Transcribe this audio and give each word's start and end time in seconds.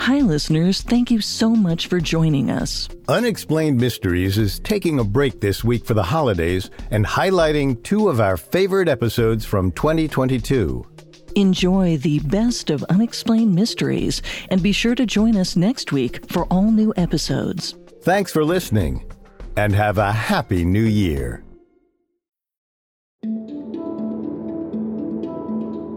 Hi, 0.00 0.20
listeners. 0.20 0.80
Thank 0.80 1.10
you 1.10 1.20
so 1.20 1.50
much 1.50 1.88
for 1.88 2.00
joining 2.00 2.50
us. 2.50 2.88
Unexplained 3.08 3.78
Mysteries 3.78 4.38
is 4.38 4.58
taking 4.60 4.98
a 4.98 5.04
break 5.04 5.42
this 5.42 5.62
week 5.62 5.84
for 5.84 5.92
the 5.92 6.02
holidays 6.02 6.70
and 6.90 7.04
highlighting 7.04 7.82
two 7.82 8.08
of 8.08 8.18
our 8.18 8.38
favorite 8.38 8.88
episodes 8.88 9.44
from 9.44 9.70
2022. 9.72 10.86
Enjoy 11.36 11.98
the 11.98 12.18
best 12.20 12.70
of 12.70 12.82
Unexplained 12.84 13.54
Mysteries 13.54 14.22
and 14.48 14.62
be 14.62 14.72
sure 14.72 14.94
to 14.94 15.04
join 15.04 15.36
us 15.36 15.54
next 15.54 15.92
week 15.92 16.24
for 16.32 16.46
all 16.46 16.70
new 16.70 16.94
episodes. 16.96 17.74
Thanks 18.00 18.32
for 18.32 18.42
listening 18.42 19.04
and 19.58 19.74
have 19.74 19.98
a 19.98 20.12
happy 20.12 20.64
new 20.64 20.80
year. 20.80 21.44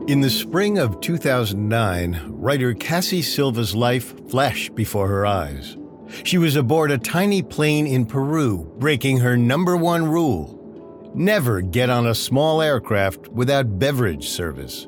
In 0.08 0.22
the 0.22 0.30
spring 0.30 0.78
of 0.78 1.00
2009, 1.02 2.26
writer 2.28 2.74
Cassie 2.74 3.22
Silva's 3.22 3.74
life 3.76 4.30
flashed 4.30 4.76
before 4.76 5.08
her 5.08 5.26
eyes. 5.26 5.78
She 6.24 6.38
was 6.38 6.56
aboard 6.56 6.92
a 6.92 6.98
tiny 6.98 7.42
plane 7.42 7.88
in 7.88 8.06
Peru, 8.06 8.72
breaking 8.78 9.20
her 9.20 9.38
number 9.38 9.78
one 9.78 10.08
rule 10.08 10.60
never 11.16 11.62
get 11.62 11.90
on 11.90 12.08
a 12.08 12.16
small 12.16 12.62
aircraft 12.62 13.28
without 13.30 13.80
beverage 13.80 14.30
service. 14.30 14.88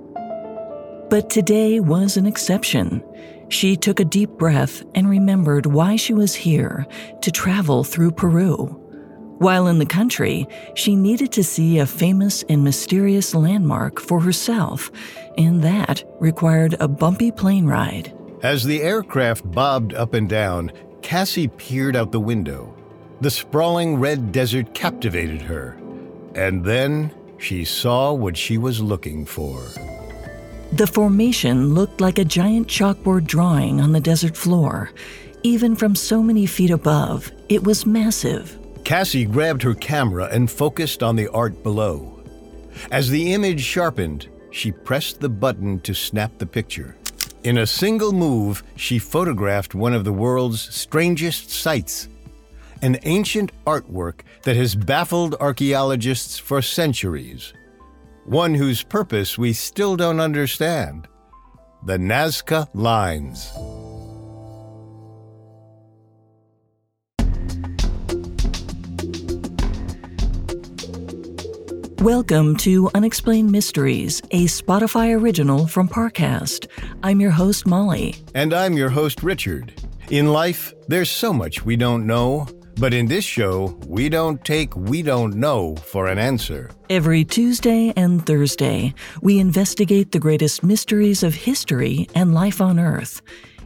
But 1.10 1.30
today 1.30 1.80
was 1.80 2.18
an 2.18 2.26
exception. 2.26 3.04
She 3.50 3.76
took 3.76 4.00
a 4.00 4.06
deep 4.06 4.32
breath 4.32 4.84
and 4.96 5.10
remembered 5.10 5.68
why 5.68 5.96
she 5.98 6.14
was 6.14 6.34
here 6.34 6.88
to 7.22 7.32
travel 7.32 7.84
through 7.84 8.12
Peru. 8.12 8.82
While 9.38 9.68
in 9.68 9.80
the 9.80 9.86
country, 9.86 10.48
she 10.76 10.96
needed 10.96 11.32
to 11.34 11.44
see 11.44 11.80
a 11.80 11.86
famous 11.86 12.44
and 12.44 12.64
mysterious 12.64 13.36
landmark 13.36 14.00
for 14.00 14.22
herself, 14.22 14.90
and 15.38 15.62
that 15.62 16.04
required 16.22 16.78
a 16.80 16.88
bumpy 16.88 17.32
plane 17.32 17.66
ride. 17.66 18.14
As 18.44 18.64
the 18.64 18.82
aircraft 18.82 19.50
bobbed 19.52 19.94
up 19.94 20.14
and 20.14 20.30
down, 20.30 20.72
Cassie 21.02 21.50
peered 21.50 21.96
out 21.96 22.12
the 22.12 22.20
window. 22.20 22.74
The 23.22 23.30
sprawling 23.30 24.00
red 24.00 24.32
desert 24.32 24.74
captivated 24.74 25.42
her. 25.42 25.78
And 26.34 26.64
then 26.64 27.14
she 27.38 27.66
saw 27.66 28.14
what 28.14 28.38
she 28.38 28.58
was 28.58 28.82
looking 28.82 29.26
for. 29.26 29.62
The 30.72 30.88
formation 30.88 31.74
looked 31.74 32.02
like 32.02 32.20
a 32.20 32.26
giant 32.26 32.68
chalkboard 32.68 33.26
drawing 33.26 33.82
on 33.82 33.92
the 33.92 34.00
desert 34.00 34.36
floor. 34.36 34.92
Even 35.44 35.76
from 35.76 35.96
so 35.96 36.24
many 36.24 36.46
feet 36.46 36.72
above, 36.72 37.32
it 37.50 37.64
was 37.64 37.86
massive. 37.86 38.58
Cassie 38.86 39.26
grabbed 39.26 39.64
her 39.64 39.74
camera 39.74 40.30
and 40.32 40.50
focused 40.50 41.02
on 41.02 41.16
the 41.16 41.28
art 41.30 41.64
below. 41.64 42.22
As 42.92 43.10
the 43.10 43.34
image 43.34 43.62
sharpened, 43.62 44.30
she 44.52 44.72
pressed 44.72 45.20
the 45.20 45.28
button 45.28 45.80
to 45.82 45.96
snap 45.96 46.38
the 46.38 46.46
picture. 46.46 46.96
In 47.44 47.58
a 47.58 47.68
single 47.68 48.14
move, 48.14 48.64
she 48.76 49.00
photographed 49.00 49.74
one 49.74 49.94
of 49.94 50.04
the 50.04 50.14
world's 50.14 50.62
strangest 50.74 51.50
sights 51.50 52.10
an 52.82 52.98
ancient 53.04 53.52
artwork 53.66 54.20
that 54.44 54.56
has 54.56 54.76
baffled 54.76 55.34
archaeologists 55.40 56.38
for 56.38 56.62
centuries, 56.62 57.54
one 58.26 58.54
whose 58.54 58.84
purpose 58.84 59.38
we 59.38 59.54
still 59.54 59.96
don't 59.96 60.20
understand 60.20 61.08
the 61.84 61.98
Nazca 61.98 62.68
Lines. 62.74 63.52
Welcome 72.00 72.58
to 72.58 72.92
Unexplained 72.94 73.52
Mysteries, 73.52 74.22
a 74.32 74.46
Spotify 74.46 75.18
original 75.18 75.66
from 75.66 75.88
Parcast. 75.88 76.68
I'm 77.02 77.22
your 77.22 77.32
host, 77.32 77.66
Molly. 77.66 78.16
And 78.36 78.54
I'm 78.54 78.74
your 78.74 78.90
host, 78.90 79.24
Richard. 79.24 79.74
In 80.10 80.28
life, 80.28 80.74
there's 80.88 81.10
so 81.10 81.32
much 81.32 81.66
we 81.66 81.78
don't 81.78 82.06
know, 82.06 82.48
but 82.78 82.94
in 82.94 83.08
this 83.08 83.24
show, 83.24 83.80
we 83.88 84.10
don't 84.10 84.44
take 84.44 84.76
we 84.76 85.02
don't 85.02 85.36
know 85.36 85.76
for 85.78 86.08
an 86.08 86.20
answer. 86.20 86.70
Every 86.90 87.24
Tuesday 87.24 87.94
and 87.96 88.24
Thursday, 88.26 88.94
we 89.22 89.40
investigate 89.40 90.12
the 90.12 90.20
greatest 90.20 90.64
mysteries 90.64 91.24
of 91.24 91.34
history 91.34 92.08
and 92.14 92.34
life 92.34 92.60
on 92.62 92.78
Earth. 92.78 93.22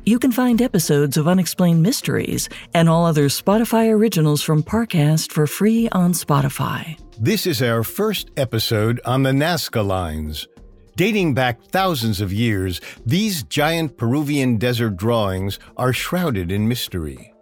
You 0.06 0.20
can 0.20 0.32
find 0.32 0.62
episodes 0.62 1.18
of 1.18 1.28
Unexplained 1.28 1.82
Mysteries 1.82 2.48
and 2.74 2.88
all 2.88 3.06
other 3.06 3.28
Spotify 3.28 3.92
originals 3.92 4.42
from 4.42 4.64
Parcast 4.64 5.32
for 5.32 5.46
free 5.46 5.90
on 5.90 6.14
Spotify. 6.14 6.98
This 7.22 7.46
is 7.46 7.62
our 7.62 7.84
first 7.84 8.32
episode 8.38 9.02
on 9.04 9.24
the 9.24 9.32
Nazca 9.32 9.86
Lines. 9.86 10.48
Dating 10.96 11.34
back 11.34 11.62
thousands 11.62 12.22
of 12.22 12.32
years, 12.32 12.80
these 13.06 13.44
giant 13.44 13.98
Peruvian 13.98 14.56
desert 14.56 14.96
drawings 14.96 15.60
are 15.76 15.92
shrouded 15.92 16.50
in 16.50 16.70
mystery. 16.70 17.34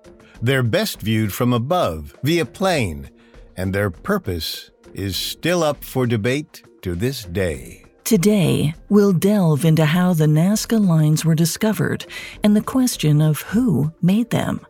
They're 0.42 0.64
best 0.64 1.00
viewed 1.00 1.32
from 1.32 1.54
above, 1.54 2.18
via 2.24 2.46
plane, 2.48 3.12
and 3.56 3.72
their 3.72 3.92
purpose 3.92 4.72
is 4.96 5.16
still 5.16 5.62
up 5.62 5.84
for 5.84 6.08
debate 6.08 6.64
to 6.82 6.96
this 6.96 7.26
day. 7.26 7.86
Today, 8.04 8.74
we'll 8.90 9.14
delve 9.14 9.64
into 9.64 9.86
how 9.86 10.14
the 10.14 10.26
Nazca 10.26 10.84
lines 10.84 11.24
were 11.24 11.36
discovered 11.36 12.04
and 12.44 12.56
the 12.56 12.62
question 12.62 13.22
of 13.22 13.42
who 13.42 13.92
made 14.02 14.32
them. 14.32 14.66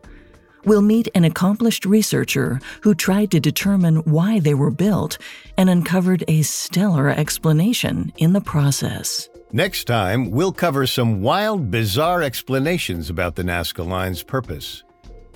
We'll 0.64 0.82
meet 0.82 1.08
an 1.14 1.24
accomplished 1.24 1.84
researcher 1.84 2.60
who 2.82 2.94
tried 2.94 3.30
to 3.30 3.40
determine 3.40 3.96
why 3.98 4.40
they 4.40 4.54
were 4.54 4.70
built 4.70 5.18
and 5.56 5.70
uncovered 5.70 6.24
a 6.28 6.42
stellar 6.42 7.08
explanation 7.08 8.12
in 8.18 8.32
the 8.32 8.40
process. 8.40 9.28
Next 9.52 9.84
time, 9.84 10.30
we'll 10.30 10.52
cover 10.52 10.86
some 10.86 11.22
wild, 11.22 11.70
bizarre 11.70 12.22
explanations 12.22 13.08
about 13.08 13.36
the 13.36 13.42
Nazca 13.42 13.86
line's 13.86 14.22
purpose. 14.22 14.84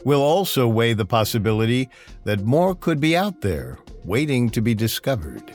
We'll 0.04 0.22
also 0.22 0.68
weigh 0.68 0.92
the 0.92 1.06
possibility 1.06 1.88
that 2.24 2.44
more 2.44 2.74
could 2.74 3.00
be 3.00 3.16
out 3.16 3.40
there, 3.40 3.78
waiting 4.04 4.50
to 4.50 4.60
be 4.60 4.74
discovered. 4.74 5.52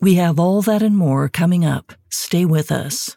We 0.00 0.14
have 0.14 0.40
all 0.40 0.62
that 0.62 0.82
and 0.82 0.96
more 0.96 1.28
coming 1.28 1.64
up. 1.64 1.92
Stay 2.08 2.44
with 2.44 2.72
us. 2.72 3.16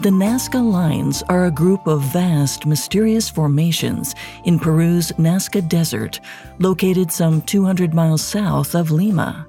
The 0.00 0.08
Nazca 0.08 0.58
Lines 0.58 1.22
are 1.24 1.44
a 1.44 1.50
group 1.50 1.86
of 1.86 2.00
vast, 2.00 2.64
mysterious 2.64 3.28
formations 3.28 4.14
in 4.46 4.58
Peru's 4.58 5.12
Nazca 5.18 5.68
Desert, 5.68 6.20
located 6.58 7.12
some 7.12 7.42
200 7.42 7.92
miles 7.92 8.24
south 8.24 8.74
of 8.74 8.90
Lima. 8.90 9.46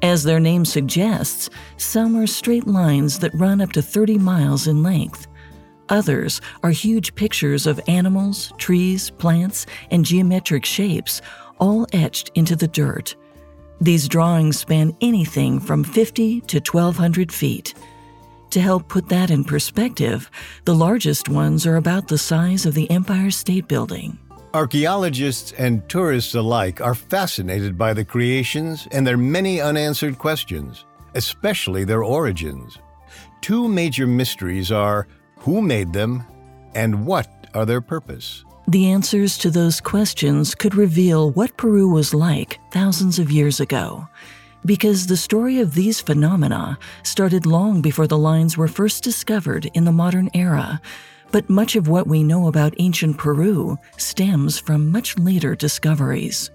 As 0.00 0.22
their 0.22 0.38
name 0.38 0.64
suggests, 0.64 1.50
some 1.78 2.16
are 2.16 2.28
straight 2.28 2.68
lines 2.68 3.18
that 3.18 3.34
run 3.34 3.60
up 3.60 3.72
to 3.72 3.82
30 3.82 4.18
miles 4.18 4.68
in 4.68 4.84
length. 4.84 5.26
Others 5.88 6.40
are 6.62 6.70
huge 6.70 7.16
pictures 7.16 7.66
of 7.66 7.80
animals, 7.88 8.52
trees, 8.58 9.10
plants, 9.10 9.66
and 9.90 10.04
geometric 10.04 10.64
shapes, 10.64 11.20
all 11.58 11.88
etched 11.92 12.30
into 12.36 12.54
the 12.54 12.68
dirt. 12.68 13.16
These 13.80 14.06
drawings 14.06 14.60
span 14.60 14.96
anything 15.00 15.58
from 15.58 15.82
50 15.82 16.42
to 16.42 16.60
1,200 16.60 17.32
feet. 17.32 17.74
To 18.52 18.60
help 18.60 18.86
put 18.88 19.08
that 19.08 19.30
in 19.30 19.44
perspective, 19.44 20.30
the 20.66 20.74
largest 20.74 21.26
ones 21.26 21.66
are 21.66 21.76
about 21.76 22.08
the 22.08 22.18
size 22.18 22.66
of 22.66 22.74
the 22.74 22.90
Empire 22.90 23.30
State 23.30 23.66
Building. 23.66 24.18
Archaeologists 24.52 25.52
and 25.52 25.88
tourists 25.88 26.34
alike 26.34 26.78
are 26.82 26.94
fascinated 26.94 27.78
by 27.78 27.94
the 27.94 28.04
creations 28.04 28.86
and 28.92 29.06
their 29.06 29.16
many 29.16 29.58
unanswered 29.58 30.18
questions, 30.18 30.84
especially 31.14 31.84
their 31.84 32.02
origins. 32.02 32.76
Two 33.40 33.68
major 33.68 34.06
mysteries 34.06 34.70
are 34.70 35.08
who 35.38 35.62
made 35.62 35.94
them 35.94 36.22
and 36.74 37.06
what 37.06 37.46
are 37.54 37.64
their 37.64 37.80
purpose. 37.80 38.44
The 38.68 38.90
answers 38.90 39.38
to 39.38 39.50
those 39.50 39.80
questions 39.80 40.54
could 40.54 40.74
reveal 40.74 41.30
what 41.30 41.56
Peru 41.56 41.88
was 41.88 42.12
like 42.12 42.60
thousands 42.70 43.18
of 43.18 43.30
years 43.30 43.60
ago. 43.60 44.06
Because 44.64 45.06
the 45.08 45.16
story 45.16 45.58
of 45.58 45.74
these 45.74 46.00
phenomena 46.00 46.78
started 47.02 47.46
long 47.46 47.82
before 47.82 48.06
the 48.06 48.18
lines 48.18 48.56
were 48.56 48.68
first 48.68 49.02
discovered 49.02 49.68
in 49.74 49.84
the 49.84 49.90
modern 49.90 50.30
era, 50.34 50.80
but 51.32 51.50
much 51.50 51.74
of 51.74 51.88
what 51.88 52.06
we 52.06 52.22
know 52.22 52.46
about 52.46 52.74
ancient 52.78 53.18
Peru 53.18 53.76
stems 53.96 54.60
from 54.60 54.92
much 54.92 55.18
later 55.18 55.56
discoveries. 55.56 56.50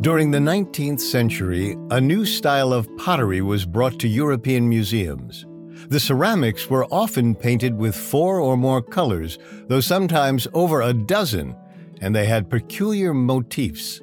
During 0.00 0.30
the 0.30 0.38
19th 0.38 1.00
century, 1.00 1.74
a 1.90 2.00
new 2.00 2.26
style 2.26 2.72
of 2.72 2.94
pottery 2.98 3.40
was 3.40 3.64
brought 3.64 3.98
to 4.00 4.08
European 4.08 4.68
museums. 4.68 5.46
The 5.88 6.00
ceramics 6.00 6.68
were 6.68 6.86
often 6.90 7.34
painted 7.34 7.74
with 7.74 7.96
four 7.96 8.40
or 8.40 8.58
more 8.58 8.82
colors, 8.82 9.38
though 9.68 9.80
sometimes 9.80 10.46
over 10.52 10.82
a 10.82 10.92
dozen, 10.92 11.56
and 12.02 12.14
they 12.14 12.26
had 12.26 12.50
peculiar 12.50 13.14
motifs 13.14 14.00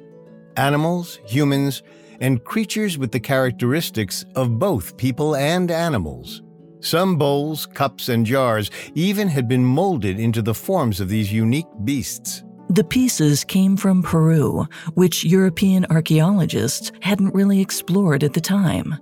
animals, 0.56 1.18
humans, 1.26 1.82
and 2.20 2.42
creatures 2.44 2.98
with 2.98 3.12
the 3.12 3.20
characteristics 3.20 4.24
of 4.34 4.58
both 4.58 4.96
people 4.96 5.36
and 5.36 5.70
animals. 5.70 6.42
Some 6.80 7.16
bowls, 7.16 7.66
cups, 7.66 8.08
and 8.08 8.24
jars 8.24 8.70
even 8.94 9.28
had 9.28 9.48
been 9.48 9.64
molded 9.64 10.20
into 10.20 10.42
the 10.42 10.54
forms 10.54 11.00
of 11.00 11.08
these 11.08 11.32
unique 11.32 11.66
beasts. 11.84 12.44
The 12.68 12.84
pieces 12.84 13.44
came 13.44 13.76
from 13.76 14.02
Peru, 14.02 14.66
which 14.94 15.24
European 15.24 15.86
archaeologists 15.90 16.92
hadn't 17.00 17.34
really 17.34 17.60
explored 17.60 18.24
at 18.24 18.34
the 18.34 18.40
time. 18.40 18.96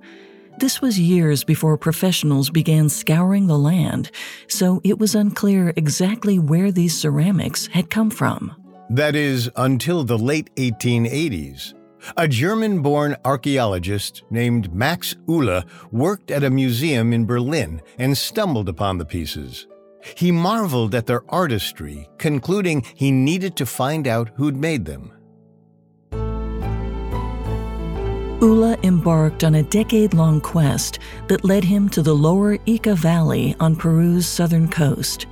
This 0.58 0.80
was 0.80 1.00
years 1.00 1.42
before 1.44 1.76
professionals 1.76 2.48
began 2.48 2.88
scouring 2.88 3.46
the 3.46 3.58
land, 3.58 4.10
so 4.48 4.80
it 4.84 4.98
was 4.98 5.14
unclear 5.14 5.72
exactly 5.76 6.38
where 6.38 6.70
these 6.70 6.96
ceramics 6.96 7.66
had 7.68 7.90
come 7.90 8.10
from. 8.10 8.54
That 8.90 9.16
is, 9.16 9.50
until 9.56 10.04
the 10.04 10.18
late 10.18 10.54
1880s. 10.56 11.74
A 12.16 12.28
German 12.28 12.82
born 12.82 13.16
archaeologist 13.24 14.24
named 14.30 14.74
Max 14.74 15.14
Uhle 15.26 15.64
worked 15.90 16.30
at 16.30 16.44
a 16.44 16.50
museum 16.50 17.12
in 17.14 17.24
Berlin 17.24 17.80
and 17.98 18.16
stumbled 18.16 18.68
upon 18.68 18.98
the 18.98 19.06
pieces. 19.06 19.66
He 20.16 20.30
marveled 20.30 20.94
at 20.94 21.06
their 21.06 21.22
artistry, 21.30 22.10
concluding 22.18 22.84
he 22.94 23.10
needed 23.10 23.56
to 23.56 23.64
find 23.64 24.06
out 24.06 24.30
who'd 24.36 24.56
made 24.56 24.84
them. 24.84 25.12
Uhle 28.40 28.76
embarked 28.84 29.42
on 29.42 29.54
a 29.54 29.62
decade 29.62 30.12
long 30.12 30.38
quest 30.42 30.98
that 31.28 31.44
led 31.44 31.64
him 31.64 31.88
to 31.88 32.02
the 32.02 32.14
lower 32.14 32.58
Ica 32.58 32.94
Valley 32.94 33.56
on 33.58 33.74
Peru's 33.74 34.26
southern 34.26 34.68
coast. 34.68 35.26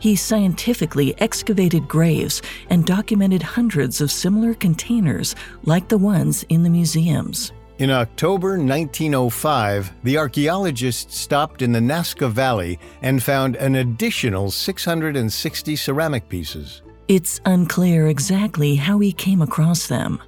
He 0.00 0.16
scientifically 0.16 1.18
excavated 1.20 1.88
graves 1.88 2.42
and 2.70 2.86
documented 2.86 3.42
hundreds 3.42 4.00
of 4.00 4.12
similar 4.12 4.54
containers 4.54 5.34
like 5.64 5.88
the 5.88 5.98
ones 5.98 6.44
in 6.48 6.62
the 6.62 6.70
museums. 6.70 7.52
In 7.78 7.90
October 7.90 8.58
1905, 8.58 9.92
the 10.02 10.18
archaeologists 10.18 11.16
stopped 11.16 11.62
in 11.62 11.70
the 11.70 11.78
Nazca 11.78 12.28
Valley 12.28 12.78
and 13.02 13.22
found 13.22 13.54
an 13.54 13.76
additional 13.76 14.50
660 14.50 15.76
ceramic 15.76 16.28
pieces. 16.28 16.82
It's 17.06 17.40
unclear 17.46 18.08
exactly 18.08 18.74
how 18.74 18.98
he 18.98 19.12
came 19.12 19.40
across 19.40 19.86
them. 19.86 20.20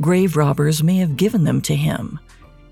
Grave 0.00 0.36
robbers 0.36 0.82
may 0.82 0.96
have 0.96 1.16
given 1.16 1.44
them 1.44 1.60
to 1.62 1.76
him. 1.76 2.18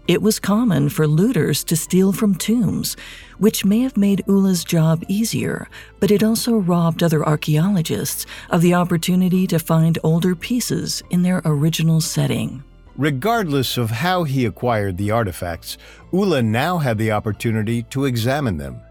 It 0.06 0.20
was 0.20 0.38
common 0.38 0.90
for 0.90 1.06
looters 1.06 1.64
to 1.64 1.76
steal 1.76 2.12
from 2.12 2.34
tombs, 2.34 2.94
which 3.38 3.64
may 3.64 3.80
have 3.80 3.96
made 3.96 4.22
Uhle's 4.28 4.62
job 4.62 5.02
easier, 5.08 5.66
but 5.98 6.10
it 6.10 6.22
also 6.22 6.56
robbed 6.56 7.02
other 7.02 7.24
archaeologists 7.24 8.26
of 8.50 8.60
the 8.60 8.74
opportunity 8.74 9.46
to 9.46 9.58
find 9.58 9.98
older 10.02 10.34
pieces 10.34 11.02
in 11.08 11.22
their 11.22 11.40
original 11.46 12.02
setting. 12.02 12.62
Regardless 12.98 13.78
of 13.78 13.90
how 13.90 14.24
he 14.24 14.44
acquired 14.44 14.98
the 14.98 15.10
artifacts, 15.10 15.78
Uhle 16.12 16.44
now 16.44 16.76
had 16.76 16.98
the 16.98 17.12
opportunity 17.12 17.82
to 17.84 18.04
examine 18.04 18.58
them. 18.58 18.82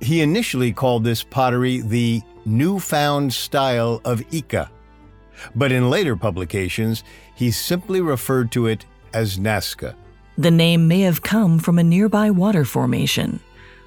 He 0.00 0.20
initially 0.20 0.72
called 0.72 1.02
this 1.02 1.24
pottery 1.24 1.80
the 1.80 2.22
newfound 2.44 3.34
style 3.34 4.00
of 4.04 4.20
Ica, 4.30 4.68
but 5.56 5.72
in 5.72 5.90
later 5.90 6.14
publications, 6.14 7.02
he 7.34 7.50
simply 7.50 8.00
referred 8.00 8.52
to 8.52 8.68
it 8.68 8.86
as 9.12 9.36
Nazca. 9.36 9.96
The 10.40 10.50
name 10.50 10.88
may 10.88 11.00
have 11.00 11.20
come 11.20 11.58
from 11.58 11.78
a 11.78 11.82
nearby 11.82 12.30
water 12.30 12.64
formation. 12.64 13.40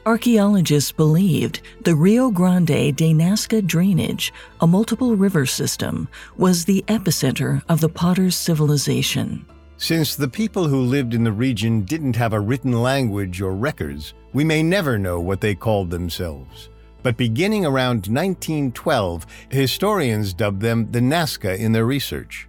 Archaeologists 0.06 0.92
believed 0.92 1.62
the 1.82 1.96
Rio 1.96 2.30
Grande 2.30 2.96
de 2.96 3.12
Nazca 3.12 3.66
drainage, 3.66 4.32
a 4.62 4.68
multiple 4.68 5.16
river 5.16 5.48
system, 5.48 6.08
was 6.38 6.64
the 6.64 6.86
epicenter 6.88 7.64
of 7.70 7.82
the 7.82 7.90
potter's 7.90 8.36
civilization. 8.36 9.48
Since 9.78 10.16
the 10.16 10.28
people 10.28 10.68
who 10.68 10.82
lived 10.82 11.16
in 11.16 11.24
the 11.24 11.32
region 11.32 11.86
didn't 11.86 12.16
have 12.18 12.34
a 12.34 12.40
written 12.40 12.84
language 12.84 13.42
or 13.42 13.56
records, 13.56 14.14
we 14.34 14.44
may 14.44 14.62
never 14.62 15.00
know 15.00 15.20
what 15.20 15.42
they 15.42 15.56
called 15.56 15.90
themselves. 15.90 16.70
But 17.02 17.18
beginning 17.18 17.66
around 17.66 18.06
1912, 18.06 19.26
historians 19.50 20.36
dubbed 20.36 20.62
them 20.62 20.92
the 20.92 21.00
Nazca 21.00 21.58
in 21.58 21.72
their 21.72 21.88
research. 21.88 22.48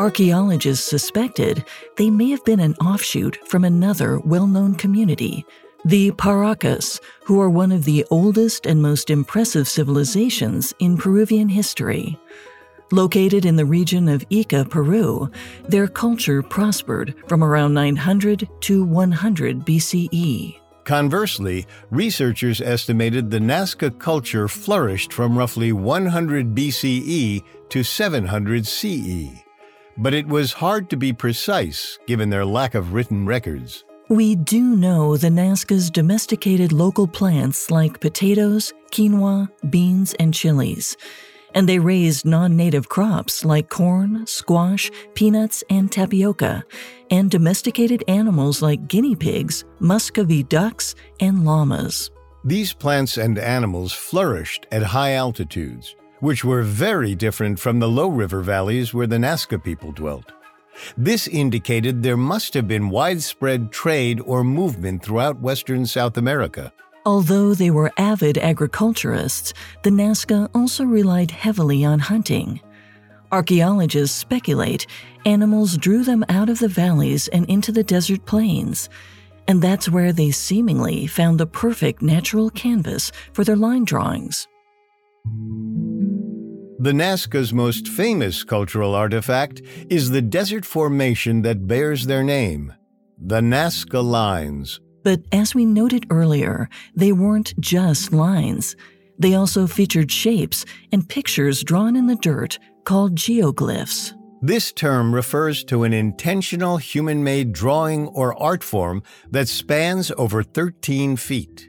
Archaeologists 0.00 0.88
suspected 0.88 1.62
they 1.98 2.08
may 2.08 2.30
have 2.30 2.42
been 2.46 2.58
an 2.58 2.74
offshoot 2.76 3.36
from 3.46 3.64
another 3.64 4.18
well 4.20 4.46
known 4.46 4.74
community, 4.74 5.44
the 5.84 6.10
Paracas, 6.12 6.98
who 7.22 7.38
are 7.38 7.50
one 7.50 7.70
of 7.70 7.84
the 7.84 8.06
oldest 8.10 8.64
and 8.64 8.80
most 8.80 9.10
impressive 9.10 9.68
civilizations 9.68 10.72
in 10.78 10.96
Peruvian 10.96 11.50
history. 11.50 12.18
Located 12.90 13.44
in 13.44 13.56
the 13.56 13.66
region 13.66 14.08
of 14.08 14.26
Ica, 14.30 14.70
Peru, 14.70 15.30
their 15.68 15.86
culture 15.86 16.42
prospered 16.42 17.14
from 17.28 17.44
around 17.44 17.74
900 17.74 18.48
to 18.62 18.82
100 18.82 19.66
BCE. 19.66 20.58
Conversely, 20.84 21.66
researchers 21.90 22.62
estimated 22.62 23.30
the 23.30 23.38
Nazca 23.38 23.98
culture 23.98 24.48
flourished 24.48 25.12
from 25.12 25.36
roughly 25.36 25.72
100 25.72 26.54
BCE 26.54 27.44
to 27.68 27.82
700 27.82 28.66
CE 28.66 29.44
but 30.00 30.14
it 30.14 30.26
was 30.26 30.54
hard 30.54 30.88
to 30.88 30.96
be 30.96 31.12
precise 31.12 31.98
given 32.06 32.30
their 32.30 32.44
lack 32.44 32.74
of 32.74 32.94
written 32.94 33.26
records. 33.26 33.84
We 34.08 34.34
do 34.34 34.74
know 34.74 35.16
the 35.16 35.28
Nazcas 35.28 35.92
domesticated 35.92 36.72
local 36.72 37.06
plants 37.06 37.70
like 37.70 38.00
potatoes, 38.00 38.72
quinoa, 38.90 39.48
beans, 39.70 40.14
and 40.14 40.34
chilies. 40.34 40.96
And 41.54 41.68
they 41.68 41.78
raised 41.78 42.24
non 42.24 42.56
native 42.56 42.88
crops 42.88 43.44
like 43.44 43.68
corn, 43.68 44.26
squash, 44.26 44.90
peanuts, 45.14 45.62
and 45.68 45.92
tapioca, 45.92 46.64
and 47.10 47.30
domesticated 47.30 48.02
animals 48.08 48.62
like 48.62 48.88
guinea 48.88 49.16
pigs, 49.16 49.64
Muscovy 49.80 50.44
ducks, 50.44 50.94
and 51.20 51.44
llamas. 51.44 52.10
These 52.42 52.72
plants 52.72 53.18
and 53.18 53.38
animals 53.38 53.92
flourished 53.92 54.66
at 54.72 54.82
high 54.82 55.12
altitudes, 55.12 55.94
which 56.20 56.44
were 56.44 56.62
very 56.62 57.14
different 57.14 57.58
from 57.58 57.78
the 57.78 57.88
low 57.88 58.08
river 58.08 58.40
valleys 58.40 58.94
where 58.94 59.06
the 59.06 59.16
Nazca 59.16 59.62
people 59.62 59.92
dwelt. 59.92 60.32
This 60.96 61.26
indicated 61.26 62.02
there 62.02 62.16
must 62.16 62.54
have 62.54 62.68
been 62.68 62.90
widespread 62.90 63.72
trade 63.72 64.20
or 64.24 64.44
movement 64.44 65.02
throughout 65.02 65.40
western 65.40 65.86
South 65.86 66.16
America. 66.16 66.72
Although 67.06 67.54
they 67.54 67.70
were 67.70 67.92
avid 67.96 68.38
agriculturists, 68.38 69.54
the 69.82 69.90
Nazca 69.90 70.48
also 70.54 70.84
relied 70.84 71.30
heavily 71.30 71.84
on 71.84 71.98
hunting. 71.98 72.60
Archaeologists 73.32 74.16
speculate 74.16 74.86
animals 75.24 75.76
drew 75.76 76.02
them 76.02 76.24
out 76.28 76.48
of 76.48 76.58
the 76.58 76.68
valleys 76.68 77.28
and 77.28 77.46
into 77.46 77.72
the 77.72 77.84
desert 77.84 78.24
plains, 78.26 78.88
and 79.48 79.62
that's 79.62 79.88
where 79.88 80.12
they 80.12 80.30
seemingly 80.30 81.06
found 81.06 81.38
the 81.38 81.46
perfect 81.46 82.02
natural 82.02 82.50
canvas 82.50 83.12
for 83.32 83.44
their 83.44 83.56
line 83.56 83.84
drawings. 83.84 84.46
The 86.80 86.92
Nazca's 86.92 87.52
most 87.52 87.86
famous 87.88 88.42
cultural 88.42 88.94
artifact 88.94 89.60
is 89.90 90.08
the 90.08 90.22
desert 90.22 90.64
formation 90.64 91.42
that 91.42 91.68
bears 91.68 92.06
their 92.06 92.22
name, 92.22 92.72
the 93.18 93.42
Nazca 93.42 94.02
Lines. 94.02 94.80
But 95.04 95.20
as 95.30 95.54
we 95.54 95.66
noted 95.66 96.06
earlier, 96.08 96.70
they 96.94 97.12
weren't 97.12 97.52
just 97.60 98.14
lines. 98.14 98.76
They 99.18 99.34
also 99.34 99.66
featured 99.66 100.10
shapes 100.10 100.64
and 100.90 101.06
pictures 101.06 101.62
drawn 101.62 101.96
in 101.96 102.06
the 102.06 102.16
dirt 102.16 102.58
called 102.84 103.14
geoglyphs. 103.14 104.14
This 104.40 104.72
term 104.72 105.14
refers 105.14 105.62
to 105.64 105.84
an 105.84 105.92
intentional 105.92 106.78
human 106.78 107.22
made 107.22 107.52
drawing 107.52 108.08
or 108.08 108.34
art 108.42 108.64
form 108.64 109.02
that 109.30 109.48
spans 109.48 110.10
over 110.16 110.42
13 110.42 111.16
feet. 111.16 111.68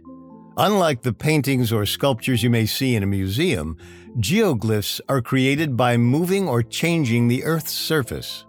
Unlike 0.56 1.02
the 1.02 1.14
paintings 1.14 1.74
or 1.74 1.86
sculptures 1.86 2.44
you 2.44 2.50
may 2.50 2.66
see 2.66 2.96
in 2.96 3.04
a 3.04 3.08
museum, 3.08 3.78
geoglyphs 4.18 5.00
are 5.08 5.22
created 5.22 5.78
by 5.78 5.98
moving 5.98 6.48
or 6.48 6.64
changing 6.64 7.28
the 7.28 7.44
Earth's 7.44 7.72
surface. 7.72 8.46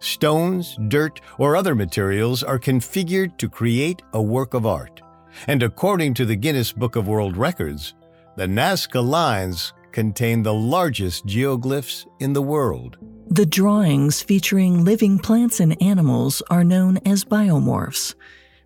Stones, 0.00 0.76
dirt, 0.88 1.20
or 1.38 1.56
other 1.56 1.74
materials 1.74 2.42
are 2.42 2.58
configured 2.58 3.36
to 3.38 3.48
create 3.48 4.02
a 4.12 4.22
work 4.22 4.54
of 4.54 4.66
art. 4.66 5.00
And 5.46 5.62
according 5.62 6.14
to 6.14 6.24
the 6.24 6.36
Guinness 6.36 6.72
Book 6.72 6.96
of 6.96 7.08
World 7.08 7.36
Records, 7.36 7.94
the 8.36 8.46
Nazca 8.46 9.04
Lines 9.04 9.72
contain 9.92 10.42
the 10.42 10.54
largest 10.54 11.26
geoglyphs 11.26 12.06
in 12.20 12.32
the 12.32 12.42
world. 12.42 12.96
The 13.30 13.46
drawings 13.46 14.22
featuring 14.22 14.84
living 14.84 15.18
plants 15.18 15.60
and 15.60 15.80
animals 15.82 16.42
are 16.50 16.64
known 16.64 16.98
as 17.04 17.24
biomorphs. 17.24 18.14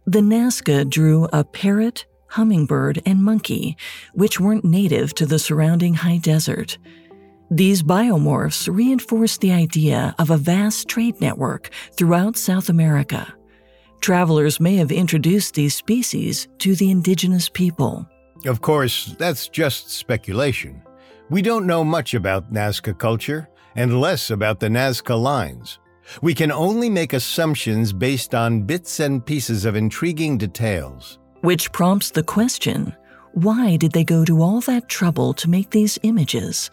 The 0.07 0.21
Nazca 0.21 0.89
drew 0.89 1.29
a 1.33 1.45
parrot, 1.45 2.07
hummingbird, 2.33 3.01
and 3.07 3.23
monkey, 3.23 3.77
which 4.15 4.41
weren't 4.41 4.65
native 4.65 5.15
to 5.15 5.27
the 5.27 5.39
surrounding 5.39 5.95
high 5.95 6.19
desert. 6.19 6.79
These 7.51 7.83
biomorphs 7.83 8.75
reinforce 8.75 9.37
the 9.39 9.53
idea 9.53 10.15
of 10.19 10.31
a 10.31 10.39
vast 10.39 10.89
trade 10.89 11.21
network 11.21 11.71
throughout 11.97 12.37
South 12.37 12.69
America. 12.69 13.33
Travelers 14.01 14.59
may 14.59 14.77
have 14.77 14.91
introduced 14.91 15.55
these 15.55 15.75
species 15.75 16.49
to 16.59 16.75
the 16.75 16.91
indigenous 16.91 17.49
people. 17.49 18.09
Of 18.47 18.63
course, 18.63 19.15
that's 19.19 19.49
just 19.49 19.91
speculation. 19.91 20.83
We 21.31 21.43
don't 21.43 21.67
know 21.67 21.85
much 21.85 22.15
about 22.15 22.53
Nazca 22.53 22.99
culture 22.99 23.49
and 23.77 24.01
less 24.01 24.31
about 24.31 24.59
the 24.59 24.69
Nazca 24.69 25.21
lines. 25.21 25.79
We 26.21 26.35
can 26.35 26.51
only 26.51 26.91
make 26.91 27.13
assumptions 27.13 27.93
based 27.93 28.35
on 28.35 28.63
bits 28.63 28.99
and 28.99 29.25
pieces 29.25 29.65
of 29.65 29.77
intriguing 29.77 30.39
details. 30.39 31.19
Which 31.43 31.73
prompts 31.73 32.13
the 32.13 32.23
question 32.23 32.95
why 33.33 33.77
did 33.77 33.91
they 33.91 34.05
go 34.05 34.25
to 34.25 34.43
all 34.43 34.61
that 34.61 34.89
trouble 34.89 35.35
to 35.35 35.51
make 35.51 35.71
these 35.71 35.99
images? 36.05 36.71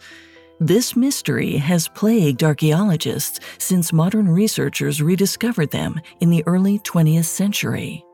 This 0.60 0.94
mystery 0.94 1.56
has 1.56 1.88
plagued 1.88 2.44
archaeologists 2.44 3.40
since 3.58 3.92
modern 3.92 4.28
researchers 4.28 5.02
rediscovered 5.02 5.72
them 5.72 6.00
in 6.20 6.30
the 6.30 6.44
early 6.46 6.78
20th 6.78 7.24
century. 7.24 8.04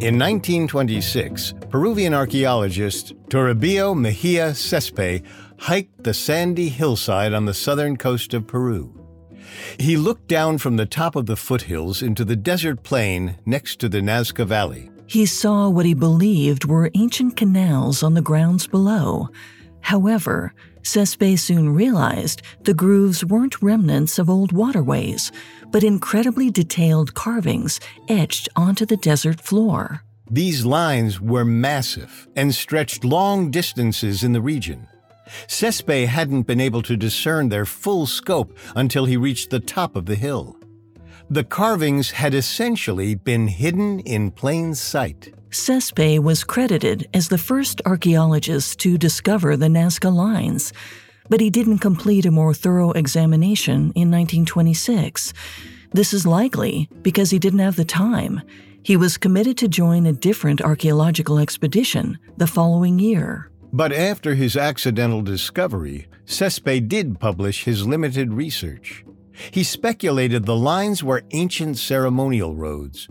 In 0.00 0.18
1926, 0.18 1.52
Peruvian 1.68 2.14
archaeologist 2.14 3.12
Toribio 3.28 3.94
Mejia 3.94 4.52
Xesspe 4.52 5.22
hiked 5.58 6.04
the 6.04 6.14
sandy 6.14 6.70
hillside 6.70 7.34
on 7.34 7.44
the 7.44 7.52
southern 7.52 7.98
coast 7.98 8.32
of 8.32 8.46
Peru. 8.46 9.05
He 9.78 9.96
looked 9.96 10.28
down 10.28 10.58
from 10.58 10.76
the 10.76 10.86
top 10.86 11.16
of 11.16 11.26
the 11.26 11.36
foothills 11.36 12.02
into 12.02 12.24
the 12.24 12.36
desert 12.36 12.82
plain 12.82 13.36
next 13.44 13.80
to 13.80 13.88
the 13.88 14.00
Nazca 14.00 14.46
Valley. 14.46 14.90
He 15.06 15.26
saw 15.26 15.68
what 15.68 15.86
he 15.86 15.94
believed 15.94 16.64
were 16.64 16.90
ancient 16.94 17.36
canals 17.36 18.02
on 18.02 18.14
the 18.14 18.22
grounds 18.22 18.66
below. 18.66 19.28
However, 19.80 20.52
Xesspe 20.82 21.38
soon 21.38 21.74
realized 21.74 22.42
the 22.62 22.74
grooves 22.74 23.24
weren't 23.24 23.62
remnants 23.62 24.18
of 24.18 24.30
old 24.30 24.52
waterways, 24.52 25.30
but 25.70 25.84
incredibly 25.84 26.50
detailed 26.50 27.14
carvings 27.14 27.80
etched 28.08 28.48
onto 28.56 28.86
the 28.86 28.96
desert 28.96 29.40
floor. 29.40 30.02
These 30.28 30.64
lines 30.64 31.20
were 31.20 31.44
massive 31.44 32.26
and 32.34 32.52
stretched 32.52 33.04
long 33.04 33.50
distances 33.50 34.24
in 34.24 34.32
the 34.32 34.40
region. 34.40 34.88
Xesspe 35.48 36.06
hadn't 36.06 36.42
been 36.42 36.60
able 36.60 36.82
to 36.82 36.96
discern 36.96 37.48
their 37.48 37.66
full 37.66 38.06
scope 38.06 38.56
until 38.74 39.04
he 39.04 39.16
reached 39.16 39.50
the 39.50 39.60
top 39.60 39.96
of 39.96 40.06
the 40.06 40.14
hill. 40.14 40.56
The 41.28 41.44
carvings 41.44 42.12
had 42.12 42.34
essentially 42.34 43.16
been 43.16 43.48
hidden 43.48 44.00
in 44.00 44.30
plain 44.30 44.74
sight. 44.74 45.34
Xesspe 45.50 46.20
was 46.20 46.44
credited 46.44 47.08
as 47.12 47.28
the 47.28 47.38
first 47.38 47.80
archaeologist 47.84 48.78
to 48.80 48.96
discover 48.98 49.56
the 49.56 49.66
Nazca 49.66 50.14
lines, 50.14 50.72
but 51.28 51.40
he 51.40 51.50
didn't 51.50 51.78
complete 51.78 52.26
a 52.26 52.30
more 52.30 52.54
thorough 52.54 52.92
examination 52.92 53.92
in 53.94 54.10
1926. 54.10 55.32
This 55.92 56.12
is 56.12 56.26
likely 56.26 56.88
because 57.02 57.30
he 57.30 57.38
didn't 57.38 57.60
have 57.60 57.76
the 57.76 57.84
time. 57.84 58.42
He 58.82 58.96
was 58.96 59.18
committed 59.18 59.58
to 59.58 59.66
join 59.66 60.06
a 60.06 60.12
different 60.12 60.60
archaeological 60.60 61.38
expedition 61.38 62.18
the 62.36 62.46
following 62.46 63.00
year. 63.00 63.50
But 63.72 63.92
after 63.92 64.34
his 64.34 64.56
accidental 64.56 65.22
discovery, 65.22 66.06
Xesspe 66.26 66.88
did 66.88 67.20
publish 67.20 67.64
his 67.64 67.86
limited 67.86 68.32
research. 68.32 69.04
He 69.50 69.62
speculated 69.62 70.44
the 70.44 70.56
lines 70.56 71.04
were 71.04 71.22
ancient 71.32 71.78
ceremonial 71.78 72.54
roads. 72.54 73.08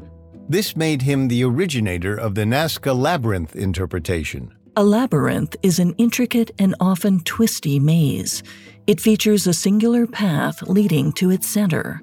This 0.50 0.76
made 0.76 1.02
him 1.02 1.28
the 1.28 1.44
originator 1.44 2.16
of 2.16 2.36
the 2.36 2.44
Nazca 2.44 2.98
labyrinth 2.98 3.56
interpretation. 3.56 4.54
A 4.76 4.84
labyrinth 4.84 5.56
is 5.64 5.80
an 5.80 5.94
intricate 5.98 6.52
and 6.60 6.76
often 6.80 7.22
twisty 7.22 7.80
maze. 7.80 8.44
It 8.88 9.00
features 9.00 9.48
a 9.48 9.54
singular 9.54 10.06
path 10.06 10.62
leading 10.64 11.14
to 11.14 11.32
its 11.32 11.48
center. 11.48 12.02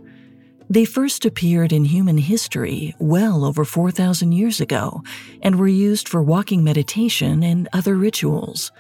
They 0.73 0.87
first 0.87 1.27
appeared 1.27 1.71
in 1.71 1.85
human 1.85 2.17
history 2.17 2.95
well 2.99 3.45
over 3.45 3.63
4,000 3.63 4.33
years 4.33 4.59
ago 4.59 5.03
and 5.43 5.57
were 5.57 5.69
used 5.69 6.09
for 6.09 6.23
walking 6.23 6.65
meditation 6.65 7.43
and 7.43 7.69
other 7.75 7.95
rituals. 7.95 8.73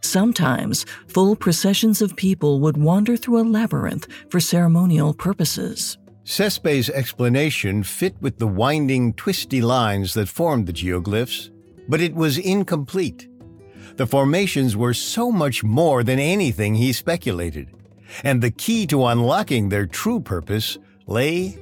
Sometimes, 0.00 0.86
full 1.08 1.34
processions 1.34 2.00
of 2.02 2.14
people 2.14 2.60
would 2.60 2.76
wander 2.76 3.16
through 3.16 3.40
a 3.40 3.50
labyrinth 3.50 4.06
for 4.28 4.38
ceremonial 4.38 5.12
purposes. 5.12 5.98
Xesspe's 6.24 6.88
explanation 6.88 7.82
fit 7.82 8.14
with 8.20 8.38
the 8.38 8.46
winding, 8.46 9.12
twisty 9.14 9.60
lines 9.60 10.14
that 10.14 10.28
formed 10.28 10.68
the 10.68 10.72
geoglyphs, 10.72 11.50
but 11.88 12.00
it 12.00 12.14
was 12.14 12.38
incomplete. 12.38 13.28
The 13.96 14.06
formations 14.06 14.76
were 14.76 14.94
so 14.94 15.32
much 15.32 15.64
more 15.64 16.04
than 16.04 16.20
anything 16.20 16.76
he 16.76 16.92
speculated, 16.92 17.74
and 18.22 18.40
the 18.40 18.52
key 18.52 18.86
to 18.86 19.06
unlocking 19.06 19.68
their 19.68 19.86
true 19.86 20.20
purpose 20.20 20.78
lay 21.10 21.58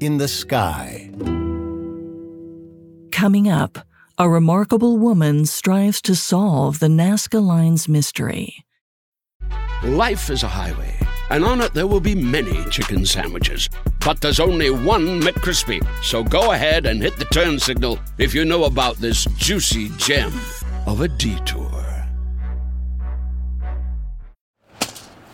in 0.00 0.18
the 0.18 0.28
sky. 0.28 1.10
Coming 3.10 3.48
up, 3.48 3.78
a 4.18 4.28
remarkable 4.28 4.98
woman 4.98 5.46
strives 5.46 6.02
to 6.02 6.14
solve 6.14 6.78
the 6.78 6.88
Nazca 6.88 7.42
Lines 7.42 7.88
mystery. 7.88 8.64
Life 9.82 10.30
is 10.30 10.42
a 10.42 10.48
highway, 10.48 10.94
and 11.30 11.42
on 11.44 11.60
it 11.60 11.72
there 11.72 11.86
will 11.86 12.00
be 12.00 12.14
many 12.14 12.64
chicken 12.66 13.06
sandwiches. 13.06 13.68
But 14.04 14.20
there's 14.20 14.40
only 14.40 14.70
one 14.70 15.20
McCrispy. 15.20 15.80
So 16.02 16.22
go 16.22 16.52
ahead 16.52 16.86
and 16.86 17.00
hit 17.02 17.16
the 17.16 17.24
turn 17.26 17.58
signal 17.58 17.98
if 18.18 18.34
you 18.34 18.44
know 18.44 18.64
about 18.64 18.96
this 18.96 19.24
juicy 19.36 19.88
gem 19.96 20.32
of 20.86 21.00
a 21.00 21.08
detour. 21.08 21.70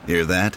Hear 0.06 0.24
that? 0.24 0.56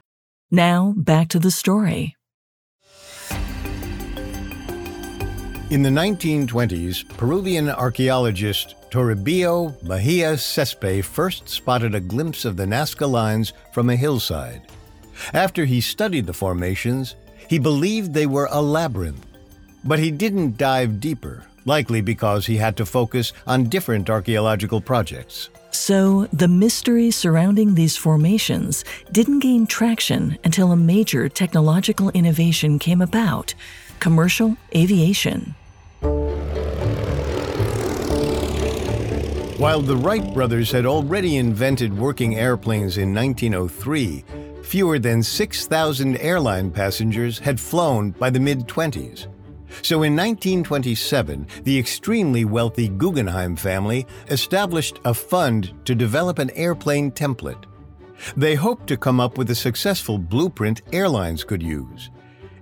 Now, 0.51 0.93
back 0.97 1.29
to 1.29 1.39
the 1.39 1.49
story. 1.49 2.17
In 5.69 5.81
the 5.81 5.89
1920s, 5.89 7.07
Peruvian 7.15 7.69
archaeologist 7.69 8.75
Toribio 8.89 9.81
Mejia 9.81 10.33
Xesspe 10.33 11.01
first 11.01 11.47
spotted 11.47 11.95
a 11.95 12.01
glimpse 12.01 12.43
of 12.43 12.57
the 12.57 12.65
Nazca 12.65 13.09
lines 13.09 13.53
from 13.71 13.89
a 13.89 13.95
hillside. 13.95 14.63
After 15.33 15.63
he 15.63 15.79
studied 15.79 16.25
the 16.25 16.33
formations, 16.33 17.15
he 17.47 17.57
believed 17.57 18.13
they 18.13 18.27
were 18.27 18.49
a 18.51 18.61
labyrinth. 18.61 19.25
But 19.85 19.99
he 19.99 20.11
didn't 20.11 20.57
dive 20.57 20.99
deeper, 20.99 21.45
likely 21.63 22.01
because 22.01 22.45
he 22.45 22.57
had 22.57 22.75
to 22.75 22.85
focus 22.85 23.31
on 23.47 23.69
different 23.69 24.09
archaeological 24.09 24.81
projects. 24.81 25.49
So, 25.71 26.27
the 26.33 26.49
mystery 26.49 27.11
surrounding 27.11 27.75
these 27.75 27.95
formations 27.95 28.83
didn't 29.11 29.39
gain 29.39 29.65
traction 29.65 30.37
until 30.43 30.73
a 30.73 30.75
major 30.75 31.29
technological 31.29 32.09
innovation 32.09 32.77
came 32.77 33.01
about 33.01 33.53
commercial 34.01 34.57
aviation. 34.75 35.55
While 39.61 39.81
the 39.81 39.95
Wright 39.95 40.33
brothers 40.33 40.71
had 40.71 40.85
already 40.85 41.37
invented 41.37 41.97
working 41.97 42.35
airplanes 42.35 42.97
in 42.97 43.13
1903, 43.13 44.25
fewer 44.63 44.99
than 44.99 45.23
6,000 45.23 46.17
airline 46.17 46.71
passengers 46.71 47.39
had 47.39 47.59
flown 47.59 48.11
by 48.11 48.29
the 48.29 48.39
mid 48.39 48.67
20s. 48.67 49.27
So 49.81 50.03
in 50.03 50.15
1927, 50.15 51.47
the 51.63 51.77
extremely 51.77 52.45
wealthy 52.45 52.87
Guggenheim 52.87 53.55
family 53.55 54.05
established 54.29 54.99
a 55.05 55.13
fund 55.13 55.73
to 55.85 55.95
develop 55.95 56.39
an 56.39 56.51
airplane 56.51 57.11
template. 57.11 57.65
They 58.37 58.55
hoped 58.55 58.87
to 58.87 58.97
come 58.97 59.19
up 59.19 59.37
with 59.37 59.49
a 59.49 59.55
successful 59.55 60.17
blueprint 60.17 60.81
airlines 60.93 61.43
could 61.43 61.63
use. 61.63 62.11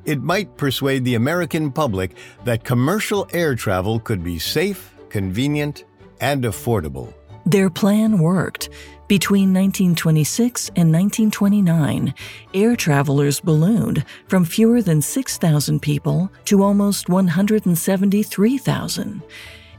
It 0.06 0.22
might 0.22 0.58
persuade 0.58 1.04
the 1.04 1.16
American 1.16 1.72
public 1.72 2.16
that 2.46 2.64
commercial 2.64 3.28
air 3.34 3.56
travel 3.56 4.00
could 4.00 4.24
be 4.24 4.40
safe, 4.40 4.96
convenient, 5.10 5.84
and 6.22 6.44
affordable. 6.44 7.14
Their 7.46 7.70
plan 7.70 8.20
worked. 8.20 8.70
Between 9.10 9.52
1926 9.52 10.70
and 10.76 10.94
1929, 10.94 12.14
air 12.54 12.76
travelers 12.76 13.40
ballooned 13.40 14.06
from 14.28 14.46
fewer 14.46 14.84
than 14.84 15.02
6,000 15.02 15.82
people 15.82 16.32
to 16.46 16.62
almost 16.62 17.10
173,000. 17.10 19.24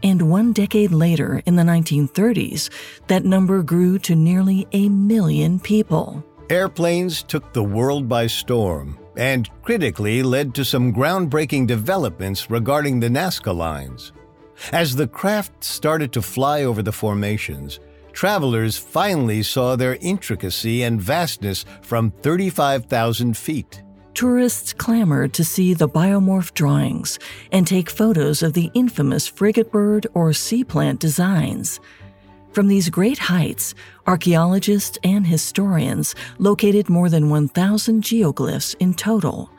And 0.03 0.29
one 0.29 0.53
decade 0.53 0.91
later, 0.91 1.45
in 1.47 1.55
the 1.55 1.63
1930s, 1.63 2.71
that 3.07 3.25
number 3.25 3.63
grew 3.63 4.01
to 4.01 4.17
nearly 4.17 4.67
a 4.73 4.89
million 4.89 5.61
people. 5.61 6.25
Airplanes 6.51 7.23
took 7.23 7.53
the 7.53 7.63
world 7.63 8.09
by 8.09 8.27
storm 8.27 8.99
and 9.17 9.49
critically 9.63 10.25
led 10.25 10.57
to 10.57 10.65
some 10.65 10.93
groundbreaking 10.93 11.69
developments 11.69 12.51
regarding 12.51 12.99
the 12.99 13.09
Nazca 13.09 13.57
lines. 13.57 14.11
As 14.73 14.97
the 14.97 15.07
craft 15.07 15.63
started 15.63 16.13
to 16.15 16.21
fly 16.21 16.65
over 16.65 16.83
the 16.83 16.91
formations, 16.91 17.79
travelers 18.13 18.77
finally 18.77 19.43
saw 19.43 19.77
their 19.77 19.97
intricacy 20.01 20.83
and 20.83 21.01
vastness 21.01 21.65
from 21.83 22.11
35,000 22.11 23.37
feet. 23.37 23.83
Tourists 24.15 24.73
clamored 24.73 25.33
to 25.35 25.45
see 25.45 25.73
the 25.73 25.89
biomorph 25.89 26.53
drawings 26.55 27.19
and 27.53 27.67
take 27.67 27.89
photos 27.89 28.43
of 28.43 28.53
the 28.53 28.71
infamous 28.75 29.27
frigate 29.27 29.71
bird 29.71 30.07
or 30.15 30.33
sea 30.33 30.65
plant 30.65 31.01
designs. 31.01 31.81
From 32.53 32.67
these 32.67 32.91
great 32.91 33.19
heights, 33.19 33.75
archaeologists 34.09 34.99
and 35.05 35.27
historians 35.27 36.17
located 36.39 36.89
more 36.91 37.09
than 37.09 37.31
1,000 37.31 38.03
geoglyphs 38.03 38.75
in 38.81 38.95
total. 38.95 39.51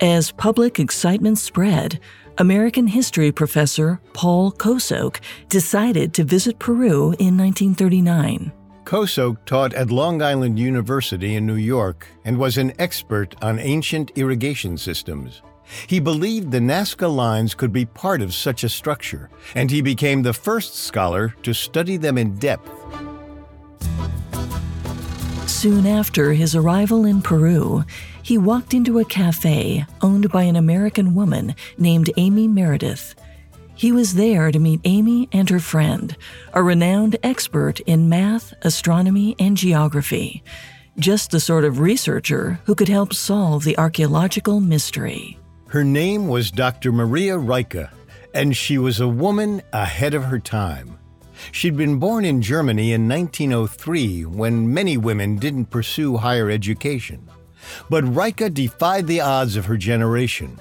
As 0.00 0.32
public 0.32 0.80
excitement 0.80 1.36
spread, 1.36 2.00
American 2.40 2.86
history 2.86 3.30
professor 3.30 4.00
Paul 4.14 4.50
Kosok 4.50 5.20
decided 5.50 6.14
to 6.14 6.24
visit 6.24 6.58
Peru 6.58 7.12
in 7.18 7.36
1939. 7.36 8.50
Kosok 8.84 9.44
taught 9.44 9.74
at 9.74 9.90
Long 9.90 10.22
Island 10.22 10.58
University 10.58 11.34
in 11.34 11.44
New 11.44 11.56
York 11.56 12.06
and 12.24 12.38
was 12.38 12.56
an 12.56 12.72
expert 12.78 13.36
on 13.42 13.58
ancient 13.58 14.12
irrigation 14.16 14.78
systems. 14.78 15.42
He 15.86 16.00
believed 16.00 16.50
the 16.50 16.60
Nazca 16.60 17.14
lines 17.14 17.54
could 17.54 17.74
be 17.74 17.84
part 17.84 18.22
of 18.22 18.32
such 18.32 18.64
a 18.64 18.70
structure, 18.70 19.28
and 19.54 19.70
he 19.70 19.82
became 19.82 20.22
the 20.22 20.32
first 20.32 20.76
scholar 20.76 21.34
to 21.42 21.52
study 21.52 21.98
them 21.98 22.16
in 22.16 22.38
depth. 22.38 22.70
Soon 25.46 25.86
after 25.86 26.32
his 26.32 26.56
arrival 26.56 27.04
in 27.04 27.20
Peru, 27.20 27.84
he 28.30 28.38
walked 28.38 28.74
into 28.74 29.00
a 29.00 29.04
cafe 29.04 29.84
owned 30.02 30.30
by 30.30 30.44
an 30.44 30.54
American 30.54 31.16
woman 31.16 31.52
named 31.78 32.12
Amy 32.16 32.46
Meredith. 32.46 33.16
He 33.74 33.90
was 33.90 34.14
there 34.14 34.52
to 34.52 34.60
meet 34.60 34.80
Amy 34.84 35.28
and 35.32 35.50
her 35.50 35.58
friend, 35.58 36.16
a 36.52 36.62
renowned 36.62 37.16
expert 37.24 37.80
in 37.80 38.08
math, 38.08 38.54
astronomy, 38.62 39.34
and 39.40 39.56
geography, 39.56 40.44
just 40.96 41.32
the 41.32 41.40
sort 41.40 41.64
of 41.64 41.80
researcher 41.80 42.60
who 42.66 42.76
could 42.76 42.88
help 42.88 43.14
solve 43.14 43.64
the 43.64 43.76
archaeological 43.78 44.60
mystery. 44.60 45.36
Her 45.66 45.82
name 45.82 46.28
was 46.28 46.52
Dr. 46.52 46.92
Maria 46.92 47.36
Reiche, 47.36 47.90
and 48.32 48.56
she 48.56 48.78
was 48.78 49.00
a 49.00 49.08
woman 49.08 49.60
ahead 49.72 50.14
of 50.14 50.26
her 50.26 50.38
time. 50.38 50.96
She'd 51.50 51.76
been 51.76 51.98
born 51.98 52.24
in 52.24 52.42
Germany 52.42 52.92
in 52.92 53.08
1903 53.08 54.26
when 54.26 54.72
many 54.72 54.96
women 54.96 55.34
didn't 55.34 55.66
pursue 55.66 56.16
higher 56.16 56.48
education. 56.48 57.28
But 57.88 58.04
Reiche 58.04 58.52
defied 58.52 59.06
the 59.06 59.20
odds 59.20 59.56
of 59.56 59.66
her 59.66 59.76
generation. 59.76 60.58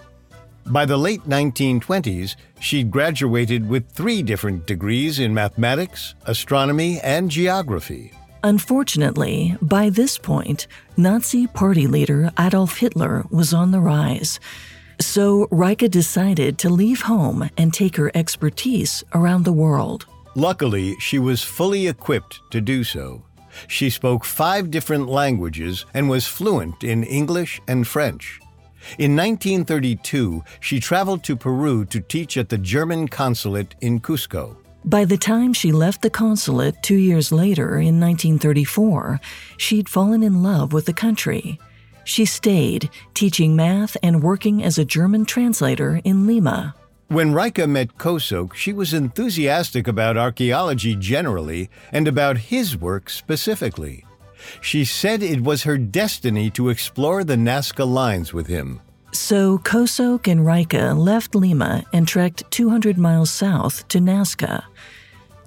By 0.66 0.86
the 0.86 0.98
late 0.98 1.24
1920s, 1.24 2.36
she'd 2.60 2.92
graduated 2.92 3.68
with 3.68 3.90
three 3.90 4.22
different 4.22 4.68
degrees 4.68 5.20
in 5.20 5.34
mathematics, 5.34 6.14
astronomy, 6.26 7.00
and 7.02 7.32
geography. 7.32 8.12
Unfortunately, 8.44 9.58
by 9.62 9.90
this 9.90 10.18
point, 10.18 10.68
Nazi 10.96 11.48
party 11.48 11.88
leader 11.88 12.32
Adolf 12.40 12.78
Hitler 12.78 13.26
was 13.32 13.54
on 13.54 13.72
the 13.72 13.82
rise. 13.82 14.40
So 15.02 15.48
Reiche 15.48 15.90
decided 15.90 16.58
to 16.60 16.70
leave 16.70 17.02
home 17.02 17.50
and 17.58 17.74
take 17.74 17.96
her 17.96 18.12
expertise 18.14 19.04
around 19.14 19.46
the 19.46 19.54
world. 19.54 20.06
Luckily, 20.36 20.96
she 21.00 21.20
was 21.20 21.44
fully 21.44 21.88
equipped 21.88 22.40
to 22.52 22.62
do 22.62 22.84
so. 22.84 23.24
She 23.68 23.90
spoke 23.90 24.26
five 24.26 24.72
different 24.72 25.08
languages 25.08 25.86
and 25.94 26.10
was 26.10 26.28
fluent 26.28 26.84
in 26.84 27.04
English 27.04 27.62
and 27.68 27.88
French. 27.88 28.40
In 28.98 29.16
1932, 29.16 30.44
she 30.60 30.80
traveled 30.80 31.24
to 31.26 31.36
Peru 31.36 31.86
to 31.86 32.00
teach 32.00 32.38
at 32.38 32.50
the 32.50 32.58
German 32.58 33.08
consulate 33.08 33.76
in 33.82 34.00
Cusco. 34.00 34.56
By 34.86 35.04
the 35.06 35.18
time 35.18 35.54
she 35.54 35.72
left 35.72 36.02
the 36.02 36.10
consulate 36.10 36.82
two 36.82 36.96
years 36.96 37.32
later 37.32 37.78
in 37.78 38.00
1934, 38.00 39.20
she'd 39.58 39.90
fallen 39.90 40.24
in 40.24 40.42
love 40.42 40.72
with 40.72 40.86
the 40.86 40.94
country. 40.94 41.60
She 42.06 42.26
stayed, 42.26 42.90
teaching 43.14 43.56
math 43.56 43.98
and 44.02 44.24
working 44.24 44.64
as 44.64 44.78
a 44.78 44.86
German 44.86 45.26
translator 45.26 46.02
in 46.04 46.26
Lima. 46.26 46.74
When 47.10 47.34
Reiche 47.34 47.68
met 47.68 47.98
Kosok, 47.98 48.54
she 48.54 48.72
was 48.72 48.94
enthusiastic 48.94 49.88
about 49.88 50.16
archaeology 50.16 50.96
generally 50.96 51.68
and 51.92 52.08
about 52.08 52.38
his 52.38 52.78
work 52.78 53.10
specifically. 53.10 54.06
She 54.62 54.86
said 54.86 55.24
it 55.24 55.42
was 55.42 55.64
her 55.64 55.80
destiny 55.80 56.52
to 56.52 56.70
explore 56.70 57.24
the 57.24 57.36
Nazca 57.36 57.92
lines 57.92 58.32
with 58.32 58.46
him. 58.46 58.80
So 59.12 59.58
Kosok 59.58 60.28
and 60.28 60.42
Reiche 60.42 60.96
left 60.96 61.34
Lima 61.34 61.84
and 61.94 62.08
trekked 62.08 62.44
200 62.52 63.00
miles 63.00 63.32
south 63.32 63.88
to 63.88 63.98
Nazca. 63.98 64.64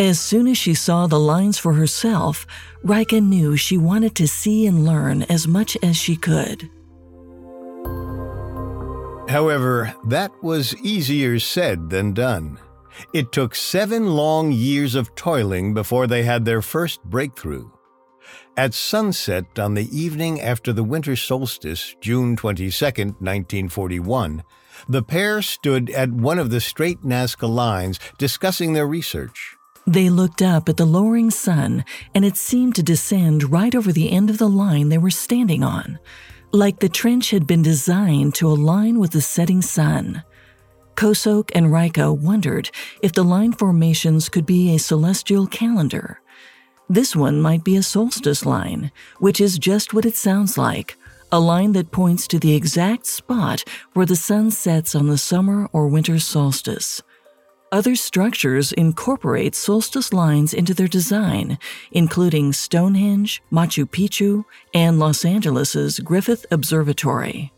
As 0.00 0.18
soon 0.18 0.48
as 0.48 0.58
she 0.58 0.74
saw 0.74 1.06
the 1.06 1.20
lines 1.20 1.58
for 1.58 1.74
herself, 1.74 2.44
Reiche 2.84 3.22
knew 3.22 3.56
she 3.56 3.78
wanted 3.78 4.16
to 4.16 4.26
see 4.26 4.66
and 4.66 4.84
learn 4.84 5.22
as 5.30 5.46
much 5.46 5.76
as 5.80 5.96
she 5.96 6.16
could. 6.16 6.68
However, 9.32 9.94
that 10.04 10.30
was 10.42 10.76
easier 10.82 11.38
said 11.38 11.88
than 11.88 12.12
done. 12.12 12.58
It 13.14 13.32
took 13.32 13.54
seven 13.54 14.14
long 14.14 14.52
years 14.52 14.94
of 14.94 15.14
toiling 15.14 15.72
before 15.72 16.06
they 16.06 16.24
had 16.24 16.44
their 16.44 16.60
first 16.60 17.02
breakthrough. 17.02 17.70
At 18.58 18.74
sunset 18.74 19.58
on 19.58 19.72
the 19.72 19.88
evening 19.90 20.38
after 20.42 20.70
the 20.70 20.84
winter 20.84 21.16
solstice, 21.16 21.96
June 22.02 22.36
22, 22.36 22.68
1941, 22.68 24.42
the 24.86 25.02
pair 25.02 25.40
stood 25.40 25.88
at 25.88 26.12
one 26.12 26.38
of 26.38 26.50
the 26.50 26.60
straight 26.60 27.00
Nazca 27.00 27.48
lines 27.48 27.98
discussing 28.18 28.74
their 28.74 28.86
research. 28.86 29.56
They 29.86 30.10
looked 30.10 30.42
up 30.42 30.68
at 30.68 30.76
the 30.76 30.84
lowering 30.84 31.30
sun, 31.30 31.86
and 32.14 32.26
it 32.26 32.36
seemed 32.36 32.74
to 32.74 32.82
descend 32.82 33.50
right 33.50 33.74
over 33.74 33.92
the 33.92 34.12
end 34.12 34.28
of 34.28 34.36
the 34.36 34.50
line 34.50 34.90
they 34.90 34.98
were 34.98 35.10
standing 35.10 35.64
on 35.64 35.98
like 36.52 36.78
the 36.80 36.88
trench 36.88 37.30
had 37.30 37.46
been 37.46 37.62
designed 37.62 38.34
to 38.34 38.48
align 38.48 38.98
with 38.98 39.12
the 39.12 39.20
setting 39.20 39.62
sun. 39.62 40.22
Kosok 40.96 41.50
and 41.54 41.66
Reiche 41.66 42.18
wondered 42.18 42.70
if 43.02 43.12
the 43.12 43.24
line 43.24 43.52
formations 43.52 44.28
could 44.28 44.44
be 44.44 44.74
a 44.74 44.78
celestial 44.78 45.46
calendar. 45.46 46.20
This 46.90 47.16
one 47.16 47.40
might 47.40 47.64
be 47.64 47.76
a 47.76 47.82
solstice 47.82 48.44
line, 48.44 48.92
which 49.18 49.40
is 49.40 49.58
just 49.58 49.94
what 49.94 50.04
it 50.04 50.14
sounds 50.14 50.58
like 50.58 50.98
a 51.34 51.40
line 51.40 51.72
that 51.72 51.90
points 51.90 52.28
to 52.28 52.38
the 52.38 52.54
exact 52.54 53.06
spot 53.06 53.64
where 53.94 54.04
the 54.04 54.14
sun 54.14 54.50
sets 54.50 54.94
on 54.94 55.06
the 55.06 55.16
summer 55.16 55.66
or 55.72 55.88
winter 55.88 56.18
solstice. 56.18 57.00
Other 57.72 57.96
structures 57.96 58.72
incorporate 58.72 59.54
solstice 59.54 60.12
lines 60.12 60.52
into 60.52 60.74
their 60.74 60.88
design, 60.88 61.58
including 61.90 62.52
Stonehenge, 62.52 63.42
Machu 63.50 63.86
Picchu, 63.86 64.44
and 64.74 64.98
Los 64.98 65.24
Angeles' 65.24 65.98
Griffith 66.00 66.44
Observatory. 66.50 67.50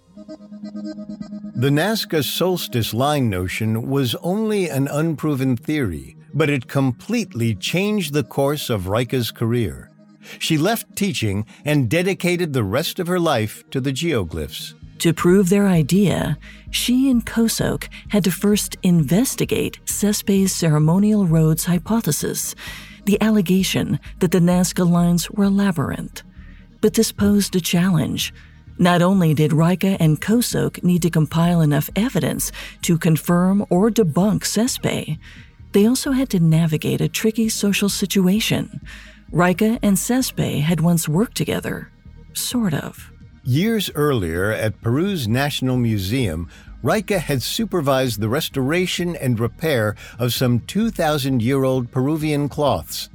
The 1.56 1.70
Nazca 1.70 2.22
solstice 2.22 2.94
line 2.94 3.28
notion 3.28 3.88
was 3.90 4.14
only 4.22 4.68
an 4.68 4.86
unproven 4.86 5.56
theory, 5.56 6.16
but 6.32 6.48
it 6.48 6.68
completely 6.68 7.56
changed 7.56 8.12
the 8.12 8.22
course 8.22 8.70
of 8.70 8.86
Reiche's 8.86 9.32
career. 9.32 9.90
She 10.38 10.56
left 10.56 10.94
teaching 10.94 11.44
and 11.64 11.90
dedicated 11.90 12.52
the 12.52 12.62
rest 12.62 13.00
of 13.00 13.08
her 13.08 13.18
life 13.18 13.68
to 13.70 13.80
the 13.80 13.92
geoglyphs. 13.92 14.74
To 14.98 15.12
prove 15.12 15.48
their 15.48 15.66
idea, 15.66 16.38
she 16.70 17.10
and 17.10 17.24
Kosok 17.24 17.88
had 18.08 18.24
to 18.24 18.30
first 18.30 18.76
investigate 18.82 19.78
Xesspe's 19.84 20.52
ceremonial 20.52 21.26
roads 21.26 21.64
hypothesis, 21.66 22.54
the 23.04 23.20
allegation 23.20 24.00
that 24.20 24.30
the 24.30 24.38
Nazca 24.38 24.88
lines 24.88 25.30
were 25.30 25.44
a 25.44 25.50
labyrinth. 25.50 26.22
But 26.80 26.94
this 26.94 27.12
posed 27.12 27.54
a 27.54 27.60
challenge. 27.60 28.32
Not 28.78 29.02
only 29.02 29.34
did 29.34 29.52
Reiche 29.52 29.96
and 30.00 30.20
Kosok 30.20 30.82
need 30.82 31.02
to 31.02 31.10
compile 31.10 31.60
enough 31.60 31.88
evidence 31.94 32.50
to 32.82 32.98
confirm 32.98 33.64
or 33.70 33.90
debunk 33.90 34.42
Xesspe, 34.42 35.18
they 35.72 35.86
also 35.86 36.12
had 36.12 36.30
to 36.30 36.40
navigate 36.40 37.00
a 37.00 37.08
tricky 37.08 37.48
social 37.48 37.88
situation. 37.88 38.80
Reiche 39.32 39.78
and 39.82 39.96
Xesspe 39.96 40.60
had 40.62 40.80
once 40.80 41.08
worked 41.08 41.36
together. 41.36 41.90
Sort 42.32 42.74
of. 42.74 43.12
Years 43.46 43.90
earlier, 43.94 44.50
at 44.50 44.80
Peru's 44.80 45.28
National 45.28 45.76
Museum, 45.76 46.48
Reiche 46.82 47.18
had 47.18 47.42
supervised 47.42 48.18
the 48.18 48.28
restoration 48.30 49.14
and 49.16 49.38
repair 49.38 49.96
of 50.18 50.32
some 50.32 50.60
2,000 50.60 51.42
year 51.42 51.62
old 51.62 51.90
Peruvian 51.90 52.48
cloths. 52.48 53.10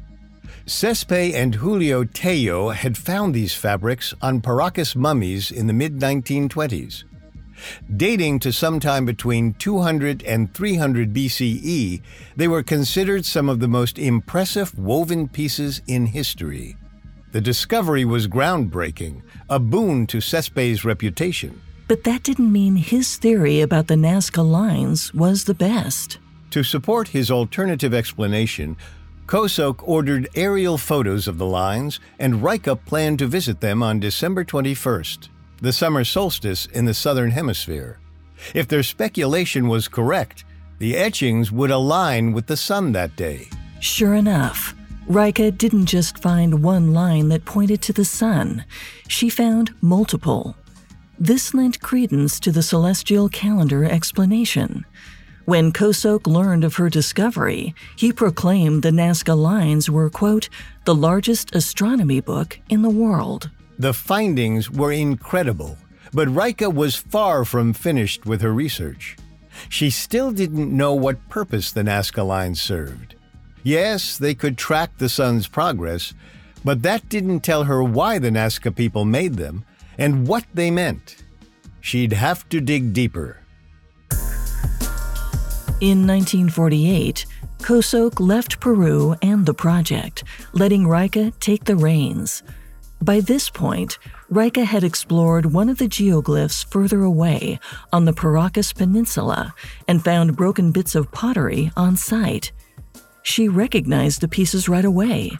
Xesspe 0.67 1.33
and 1.33 1.55
Julio 1.55 2.03
Tello 2.03 2.69
had 2.69 2.95
found 2.95 3.33
these 3.33 3.55
fabrics 3.55 4.13
on 4.21 4.39
Paracas 4.39 4.95
mummies 4.95 5.49
in 5.49 5.65
the 5.65 5.73
mid 5.73 5.97
1920s. 5.97 7.05
Dating 7.97 8.37
to 8.39 8.53
sometime 8.53 9.05
between 9.05 9.55
200 9.55 10.21
and 10.23 10.53
300 10.53 11.11
BCE, 11.11 12.01
they 12.35 12.47
were 12.47 12.61
considered 12.61 13.25
some 13.25 13.49
of 13.49 13.59
the 13.59 13.67
most 13.67 13.97
impressive 13.97 14.77
woven 14.77 15.27
pieces 15.27 15.81
in 15.87 16.05
history. 16.05 16.77
The 17.31 17.41
discovery 17.41 18.05
was 18.05 18.27
groundbreaking, 18.27 19.21
a 19.49 19.59
boon 19.59 20.07
to 20.07 20.17
Xesspe's 20.17 20.83
reputation. 20.83 21.61
But 21.87 22.03
that 22.03 22.23
didn't 22.23 22.51
mean 22.51 22.75
his 22.75 23.17
theory 23.17 23.61
about 23.61 23.87
the 23.87 23.95
Nazca 23.95 24.43
lines 24.47 25.13
was 25.13 25.43
the 25.43 25.53
best. 25.53 26.17
To 26.51 26.63
support 26.63 27.09
his 27.09 27.29
alternative 27.29 27.93
explanation, 27.93 28.77
Kosok 29.27 29.87
ordered 29.87 30.27
aerial 30.33 30.79
photos 30.79 31.27
of 31.27 31.37
the 31.37 31.45
lines, 31.45 31.99
and 32.17 32.41
Reiche 32.41 32.83
planned 32.85 33.19
to 33.19 33.27
visit 33.27 33.59
them 33.61 33.83
on 33.83 33.99
December 33.99 34.43
21st, 34.43 35.29
the 35.61 35.71
summer 35.71 36.03
solstice 36.03 36.65
in 36.67 36.85
the 36.85 36.95
southern 36.95 37.29
hemisphere. 37.29 37.99
If 38.55 38.67
their 38.67 38.81
speculation 38.81 39.67
was 39.67 39.87
correct, 39.87 40.45
the 40.79 40.97
etchings 40.97 41.51
would 41.51 41.69
align 41.69 42.33
with 42.33 42.47
the 42.47 42.57
sun 42.57 42.93
that 42.93 43.15
day. 43.15 43.49
Sure 43.79 44.15
enough, 44.15 44.73
Reiche 45.09 45.57
didn't 45.57 45.87
just 45.87 46.19
find 46.19 46.61
one 46.61 46.93
line 46.93 47.29
that 47.29 47.43
pointed 47.43 47.81
to 47.81 47.93
the 47.93 48.05
sun, 48.05 48.63
she 49.07 49.27
found 49.27 49.73
multiple. 49.81 50.55
This 51.17 51.51
lent 51.51 51.81
credence 51.81 52.39
to 52.41 52.51
the 52.51 52.61
celestial 52.61 53.27
calendar 53.27 53.83
explanation. 53.83 54.85
When 55.45 55.71
Kosok 55.71 56.27
learned 56.27 56.63
of 56.63 56.75
her 56.75 56.91
discovery, 56.91 57.73
he 57.95 58.13
proclaimed 58.13 58.83
the 58.83 58.91
Nazca 58.91 59.35
lines 59.35 59.89
were, 59.89 60.11
quote, 60.11 60.47
the 60.85 60.93
largest 60.93 61.55
astronomy 61.55 62.19
book 62.19 62.59
in 62.69 62.83
the 62.83 62.89
world. 62.91 63.49
The 63.79 63.95
findings 63.95 64.69
were 64.69 64.91
incredible, 64.91 65.75
but 66.13 66.27
Reiche 66.27 66.71
was 66.71 66.95
far 66.95 67.45
from 67.45 67.73
finished 67.73 68.27
with 68.27 68.41
her 68.41 68.53
research. 68.53 69.17
She 69.69 69.89
still 69.89 70.31
didn't 70.31 70.71
know 70.71 70.93
what 70.93 71.29
purpose 71.29 71.71
the 71.71 71.81
Nazca 71.81 72.23
lines 72.23 72.61
served. 72.61 73.15
Yes, 73.69 74.17
they 74.17 74.33
could 74.33 74.57
track 74.57 74.97
the 74.97 75.09
sun's 75.09 75.47
progress, 75.47 76.15
but 76.65 76.81
that 76.81 77.07
didn't 77.07 77.41
tell 77.41 77.65
her 77.65 77.83
why 77.83 78.17
the 78.17 78.31
Nazca 78.31 78.75
people 78.75 79.05
made 79.05 79.35
them 79.35 79.63
and 79.95 80.27
what 80.27 80.43
they 80.55 80.71
meant. 80.71 81.17
She'd 81.79 82.13
have 82.13 82.49
to 82.49 82.61
dig 82.61 82.93
deeper. 82.93 83.37
In 85.81 86.07
1948, 86.07 87.27
Kosok 87.59 88.19
left 88.19 88.59
Peru 88.59 89.15
and 89.21 89.45
the 89.45 89.53
project, 89.53 90.23
letting 90.53 90.85
Reiche 90.85 91.31
take 91.39 91.65
the 91.65 91.75
reins. 91.75 92.41
By 93.03 93.19
this 93.19 93.51
point, 93.51 93.99
Reiche 94.31 94.65
had 94.65 94.83
explored 94.83 95.53
one 95.53 95.69
of 95.69 95.77
the 95.77 95.87
geoglyphs 95.87 96.65
further 96.71 97.03
away 97.03 97.59
on 97.93 98.05
the 98.05 98.13
Paracas 98.13 98.73
Peninsula 98.73 99.53
and 99.87 100.03
found 100.03 100.35
broken 100.35 100.71
bits 100.71 100.95
of 100.95 101.11
pottery 101.11 101.71
on 101.77 101.95
site. 101.95 102.51
She 103.23 103.47
recognized 103.47 104.21
the 104.21 104.27
pieces 104.27 104.69
right 104.69 104.85
away. 104.85 105.31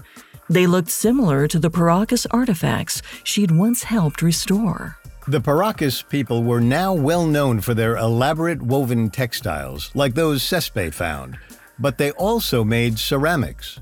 They 0.50 0.68
looked 0.68 0.90
similar 0.90 1.48
to 1.48 1.60
the 1.60 1.70
Paracas 1.70 2.26
artifacts 2.32 3.02
she'd 3.24 3.52
once 3.52 3.84
helped 3.84 4.22
restore. 4.22 4.98
The 5.28 5.40
Paracas 5.40 6.02
people 6.02 6.44
were 6.44 6.62
now 6.62 6.94
well 6.94 7.28
known 7.28 7.62
for 7.62 7.76
their 7.76 7.98
elaborate 7.98 8.62
woven 8.62 9.12
textiles, 9.12 9.92
like 9.94 10.16
those 10.16 10.42
Xesspe 10.42 10.92
found, 10.92 11.38
but 11.78 12.00
they 12.00 12.12
also 12.12 12.64
made 12.64 12.98
ceramics. 12.98 13.80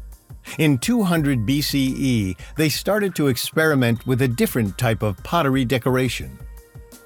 In 0.58 0.78
200 0.78 1.46
BCE, 1.46 2.38
they 2.58 2.70
started 2.70 3.16
to 3.16 3.28
experiment 3.28 4.06
with 4.06 4.22
a 4.22 4.28
different 4.28 4.78
type 4.78 5.04
of 5.04 5.22
pottery 5.24 5.64
decoration. 5.64 6.38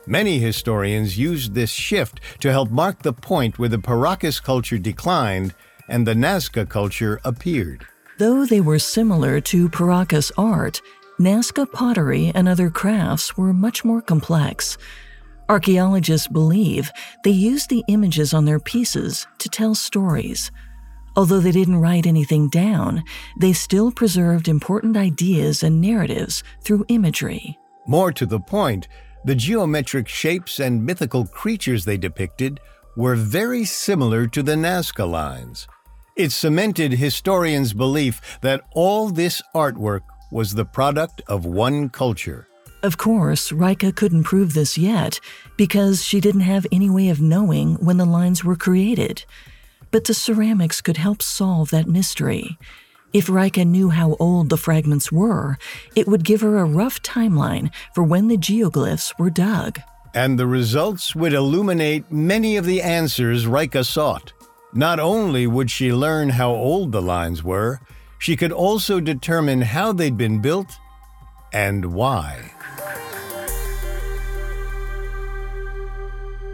Many 0.08 0.40
historians 0.40 1.18
used 1.18 1.54
this 1.54 1.70
shift 1.70 2.20
to 2.40 2.52
help 2.52 2.72
mark 2.72 3.02
the 3.02 3.14
point 3.14 3.60
where 3.60 3.70
the 3.70 3.78
Paracas 3.78 4.42
culture 4.42 4.80
declined 4.80 5.54
and 5.88 6.08
the 6.08 6.14
Nazca 6.14 6.68
culture 6.68 7.20
appeared. 7.24 7.86
Though 8.18 8.46
they 8.46 8.62
were 8.62 8.80
similar 8.80 9.42
to 9.42 9.70
Paracas 9.70 10.32
art, 10.38 10.82
Nazca 11.20 11.72
pottery 11.72 12.32
and 12.34 12.48
other 12.48 12.70
crafts 12.70 13.38
were 13.38 13.54
much 13.54 13.84
more 13.86 14.02
complex. 14.02 14.78
Archaeologists 15.50 16.28
believe 16.28 16.92
they 17.24 17.32
used 17.32 17.70
the 17.70 17.84
images 17.88 18.34
on 18.34 18.46
their 18.46 18.60
pieces 18.60 19.28
to 19.40 19.50
tell 19.50 19.76
stories. 19.76 20.52
Although 21.16 21.42
they 21.42 21.52
didn't 21.52 21.82
write 21.82 22.08
anything 22.08 22.48
down, 22.50 23.04
they 23.38 23.54
still 23.54 23.92
preserved 23.92 24.48
important 24.48 24.96
ideas 24.96 25.62
and 25.62 25.82
narratives 25.82 26.44
through 26.64 26.86
imagery. 26.88 27.60
More 27.86 28.12
to 28.14 28.26
the 28.26 28.40
point, 28.40 28.88
the 29.26 29.36
geometric 29.36 30.08
shapes 30.08 30.60
and 30.60 30.86
mythical 30.86 31.26
creatures 31.26 31.86
they 31.86 31.98
depicted 31.98 32.60
were 32.96 33.16
very 33.16 33.66
similar 33.66 34.28
to 34.28 34.44
the 34.44 34.56
Nazca 34.56 35.10
lines. 35.10 35.68
It 36.16 36.32
cemented 36.32 36.94
historians' 36.94 37.74
belief 37.74 38.40
that 38.42 38.64
all 38.74 39.10
this 39.10 39.42
artwork 39.56 40.02
was 40.32 40.54
the 40.54 40.66
product 40.66 41.22
of 41.28 41.46
one 41.46 41.90
culture. 41.90 42.48
Of 42.84 42.98
course, 42.98 43.52
Reiche 43.52 43.96
couldn't 43.96 44.24
prove 44.24 44.54
this 44.54 44.78
yet 44.78 45.20
because 45.56 46.04
she 46.04 46.20
didn't 46.20 46.42
have 46.42 46.66
any 46.72 46.90
way 46.90 47.10
of 47.10 47.22
knowing 47.22 47.76
when 47.76 47.98
the 47.98 48.06
lines 48.06 48.44
were 48.44 48.56
created. 48.56 49.24
But 49.92 50.06
the 50.06 50.14
ceramics 50.14 50.82
could 50.82 50.98
help 50.98 51.22
solve 51.22 51.70
that 51.70 51.88
mystery. 51.88 52.58
If 53.14 53.28
Reiche 53.28 53.68
knew 53.68 53.90
how 53.90 54.16
old 54.20 54.50
the 54.50 54.58
fragments 54.58 55.12
were, 55.12 55.58
it 55.96 56.08
would 56.08 56.24
give 56.24 56.42
her 56.42 56.58
a 56.58 56.66
rough 56.66 57.02
timeline 57.04 57.70
for 57.94 58.04
when 58.04 58.30
the 58.30 58.38
geoglyphs 58.38 59.18
were 59.20 59.30
dug. 59.30 59.80
And 60.14 60.38
the 60.38 60.48
results 60.48 61.16
would 61.16 61.34
illuminate 61.34 62.12
many 62.12 62.58
of 62.58 62.66
the 62.66 62.82
answers 62.82 63.46
Reiche 63.46 63.86
sought. 63.86 64.34
Not 64.74 65.00
only 65.00 65.48
would 65.48 65.72
she 65.72 65.94
learn 65.94 66.30
how 66.30 66.52
old 66.52 66.92
the 66.92 67.02
lines 67.02 67.44
were, 67.44 67.80
she 68.20 68.36
could 68.36 68.52
also 68.52 69.00
determine 69.00 69.62
how 69.62 69.94
they'd 69.94 70.18
been 70.18 70.42
built 70.42 70.72
and 71.54 71.94
why. 71.94 72.52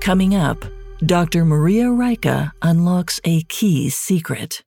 Coming 0.01 0.35
up, 0.35 0.63
Dr. 1.05 1.43
Maria 1.43 1.85
Reiche 1.85 2.51
unlocks 2.61 3.19
a 3.23 3.41
key 3.43 3.89
secret. 3.89 4.63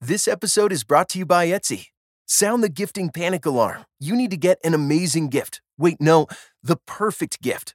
This 0.00 0.26
episode 0.26 0.72
is 0.72 0.84
brought 0.84 1.08
to 1.10 1.18
you 1.18 1.24
by 1.24 1.46
Etsy. 1.46 1.86
Sound 2.26 2.62
the 2.62 2.68
gifting 2.68 3.10
panic 3.10 3.46
alarm. 3.46 3.84
You 4.00 4.16
need 4.16 4.30
to 4.32 4.36
get 4.36 4.58
an 4.64 4.74
amazing 4.74 5.28
gift. 5.28 5.60
Wait, 5.78 6.00
no, 6.00 6.26
the 6.62 6.76
perfect 6.86 7.42
gift. 7.42 7.74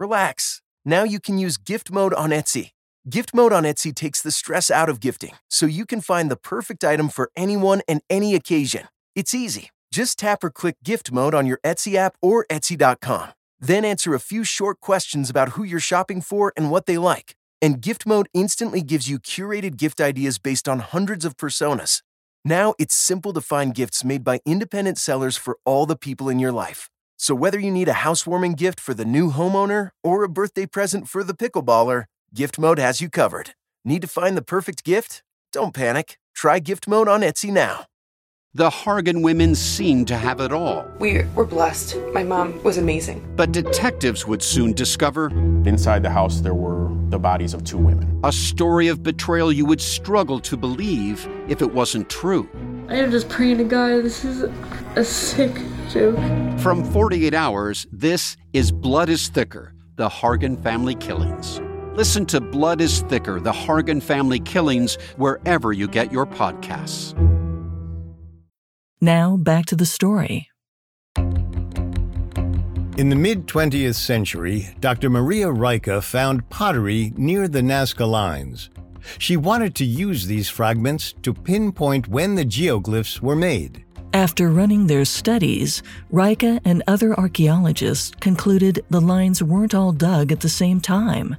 Relax. 0.00 0.62
Now 0.84 1.04
you 1.04 1.20
can 1.20 1.38
use 1.38 1.56
gift 1.58 1.90
mode 1.90 2.14
on 2.14 2.30
Etsy. 2.30 2.70
Gift 3.08 3.34
mode 3.34 3.52
on 3.52 3.64
Etsy 3.64 3.94
takes 3.94 4.22
the 4.22 4.30
stress 4.30 4.70
out 4.70 4.88
of 4.88 5.00
gifting, 5.00 5.34
so 5.50 5.66
you 5.66 5.84
can 5.84 6.00
find 6.00 6.30
the 6.30 6.36
perfect 6.36 6.84
item 6.84 7.08
for 7.08 7.30
anyone 7.36 7.82
and 7.86 8.00
any 8.08 8.34
occasion. 8.34 8.88
It's 9.14 9.34
easy. 9.34 9.70
Just 9.92 10.18
tap 10.18 10.42
or 10.42 10.50
click 10.50 10.76
gift 10.82 11.12
mode 11.12 11.34
on 11.34 11.46
your 11.46 11.58
Etsy 11.64 11.96
app 11.96 12.16
or 12.22 12.46
Etsy.com. 12.48 13.30
Then 13.60 13.84
answer 13.84 14.14
a 14.14 14.20
few 14.20 14.44
short 14.44 14.80
questions 14.80 15.28
about 15.28 15.50
who 15.50 15.62
you're 15.62 15.78
shopping 15.78 16.20
for 16.20 16.52
and 16.56 16.70
what 16.70 16.86
they 16.86 16.96
like. 16.96 17.36
And 17.60 17.80
gift 17.80 18.06
mode 18.06 18.28
instantly 18.32 18.80
gives 18.80 19.08
you 19.08 19.18
curated 19.18 19.76
gift 19.76 20.00
ideas 20.00 20.38
based 20.38 20.68
on 20.68 20.80
hundreds 20.80 21.24
of 21.24 21.36
personas. 21.36 22.02
Now 22.44 22.74
it's 22.78 22.94
simple 22.94 23.32
to 23.34 23.40
find 23.40 23.74
gifts 23.74 24.02
made 24.04 24.24
by 24.24 24.40
independent 24.44 24.98
sellers 24.98 25.36
for 25.36 25.58
all 25.64 25.86
the 25.86 25.96
people 25.96 26.28
in 26.28 26.40
your 26.40 26.50
life. 26.50 26.88
So 27.22 27.36
whether 27.36 27.60
you 27.60 27.70
need 27.70 27.86
a 27.86 28.02
housewarming 28.02 28.54
gift 28.54 28.80
for 28.80 28.94
the 28.94 29.04
new 29.04 29.30
homeowner 29.30 29.90
or 30.02 30.24
a 30.24 30.28
birthday 30.28 30.66
present 30.66 31.08
for 31.08 31.22
the 31.22 31.34
pickleballer, 31.34 32.06
Gift 32.34 32.58
Mode 32.58 32.80
has 32.80 33.00
you 33.00 33.08
covered. 33.08 33.50
Need 33.84 34.02
to 34.02 34.08
find 34.08 34.36
the 34.36 34.42
perfect 34.42 34.82
gift? 34.82 35.22
Don't 35.52 35.72
panic. 35.72 36.18
Try 36.34 36.58
Gift 36.58 36.88
Mode 36.88 37.06
on 37.06 37.20
Etsy 37.20 37.52
now. 37.52 37.86
The 38.54 38.70
Hargan 38.70 39.22
women 39.22 39.54
seemed 39.54 40.08
to 40.08 40.16
have 40.16 40.40
it 40.40 40.52
all. 40.52 40.84
We 40.98 41.22
were 41.36 41.46
blessed. 41.46 41.96
My 42.12 42.24
mom 42.24 42.60
was 42.64 42.76
amazing. 42.76 43.24
But 43.36 43.52
detectives 43.52 44.26
would 44.26 44.42
soon 44.42 44.72
discover 44.72 45.28
Inside 45.64 46.02
the 46.02 46.10
house, 46.10 46.40
there 46.40 46.54
were 46.54 46.90
the 47.08 47.20
bodies 47.20 47.54
of 47.54 47.62
two 47.62 47.78
women. 47.78 48.20
a 48.24 48.32
story 48.32 48.88
of 48.88 49.04
betrayal 49.04 49.52
you 49.52 49.64
would 49.64 49.80
struggle 49.80 50.40
to 50.40 50.56
believe 50.56 51.28
if 51.46 51.62
it 51.62 51.72
wasn't 51.72 52.10
true. 52.10 52.48
I 52.88 52.96
am 52.96 53.10
just 53.10 53.28
praying 53.28 53.58
to 53.58 53.64
God, 53.64 54.02
this 54.02 54.24
is 54.24 54.42
a 54.96 55.04
sick 55.04 55.52
joke. 55.90 56.16
From 56.60 56.84
48 56.84 57.32
Hours, 57.32 57.86
this 57.92 58.36
is 58.52 58.72
Blood 58.72 59.08
is 59.08 59.28
Thicker 59.28 59.72
The 59.96 60.08
Hargan 60.08 60.62
Family 60.62 60.94
Killings. 60.96 61.60
Listen 61.94 62.26
to 62.26 62.40
Blood 62.40 62.80
is 62.80 63.02
Thicker 63.02 63.38
The 63.40 63.52
Hargan 63.52 64.02
Family 64.02 64.40
Killings 64.40 64.96
wherever 65.16 65.72
you 65.72 65.86
get 65.88 66.12
your 66.12 66.26
podcasts. 66.26 67.14
Now, 69.00 69.36
back 69.36 69.66
to 69.66 69.76
the 69.76 69.86
story. 69.86 70.48
In 72.98 73.08
the 73.08 73.16
mid 73.16 73.46
20th 73.46 73.94
century, 73.94 74.68
Dr. 74.80 75.08
Maria 75.08 75.46
Reiche 75.46 76.02
found 76.02 76.48
pottery 76.50 77.12
near 77.16 77.48
the 77.48 77.60
Nazca 77.60 78.08
lines. 78.08 78.70
She 79.18 79.36
wanted 79.36 79.74
to 79.76 79.84
use 79.84 80.26
these 80.26 80.48
fragments 80.48 81.12
to 81.22 81.34
pinpoint 81.34 82.08
when 82.08 82.34
the 82.34 82.44
geoglyphs 82.44 83.20
were 83.20 83.36
made. 83.36 83.84
After 84.14 84.50
running 84.50 84.86
their 84.88 85.06
studies, 85.06 85.82
Reiche 86.12 86.60
and 86.66 86.82
other 86.86 87.18
archaeologists 87.18 88.12
concluded 88.20 88.84
the 88.90 89.00
lines 89.00 89.42
weren't 89.42 89.74
all 89.74 89.92
dug 89.92 90.30
at 90.30 90.40
the 90.40 90.50
same 90.50 90.80
time. 90.80 91.36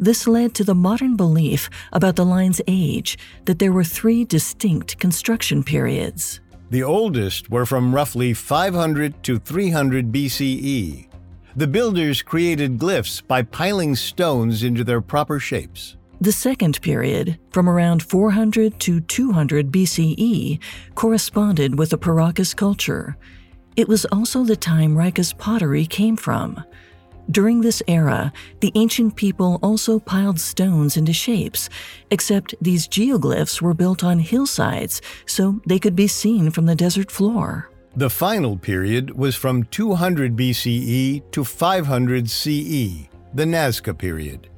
This 0.00 0.26
led 0.26 0.54
to 0.54 0.64
the 0.64 0.74
modern 0.74 1.16
belief 1.16 1.68
about 1.92 2.16
the 2.16 2.24
line's 2.24 2.62
age 2.66 3.18
that 3.44 3.58
there 3.58 3.72
were 3.72 3.84
three 3.84 4.24
distinct 4.24 4.98
construction 4.98 5.62
periods. 5.62 6.40
The 6.70 6.82
oldest 6.82 7.50
were 7.50 7.66
from 7.66 7.94
roughly 7.94 8.32
500 8.32 9.22
to 9.24 9.38
300 9.38 10.10
BCE. 10.10 11.08
The 11.56 11.66
builders 11.66 12.22
created 12.22 12.78
glyphs 12.78 13.26
by 13.26 13.42
piling 13.42 13.96
stones 13.96 14.62
into 14.62 14.82
their 14.82 15.02
proper 15.02 15.38
shapes. 15.40 15.97
The 16.20 16.32
second 16.32 16.82
period, 16.82 17.38
from 17.52 17.68
around 17.68 18.02
400 18.02 18.80
to 18.80 19.00
200 19.00 19.70
BCE, 19.70 20.58
corresponded 20.96 21.78
with 21.78 21.90
the 21.90 21.98
Paracas 21.98 22.56
culture. 22.56 23.16
It 23.76 23.86
was 23.86 24.04
also 24.06 24.42
the 24.42 24.56
time 24.56 24.96
Reiche's 24.96 25.32
pottery 25.32 25.86
came 25.86 26.16
from. 26.16 26.64
During 27.30 27.60
this 27.60 27.84
era, 27.86 28.32
the 28.60 28.72
ancient 28.74 29.14
people 29.14 29.60
also 29.62 30.00
piled 30.00 30.40
stones 30.40 30.96
into 30.96 31.12
shapes, 31.12 31.68
except 32.10 32.54
these 32.60 32.88
geoglyphs 32.88 33.62
were 33.62 33.74
built 33.74 34.02
on 34.02 34.18
hillsides 34.18 35.00
so 35.26 35.60
they 35.66 35.78
could 35.78 35.94
be 35.94 36.08
seen 36.08 36.50
from 36.50 36.66
the 36.66 36.74
desert 36.74 37.12
floor. 37.12 37.70
The 37.94 38.10
final 38.10 38.56
period 38.56 39.16
was 39.16 39.36
from 39.36 39.64
200 39.64 40.34
BCE 40.34 41.30
to 41.30 41.44
500 41.44 42.28
CE, 42.28 43.08
the 43.34 43.44
Nazca 43.44 43.96
period. 43.96 44.48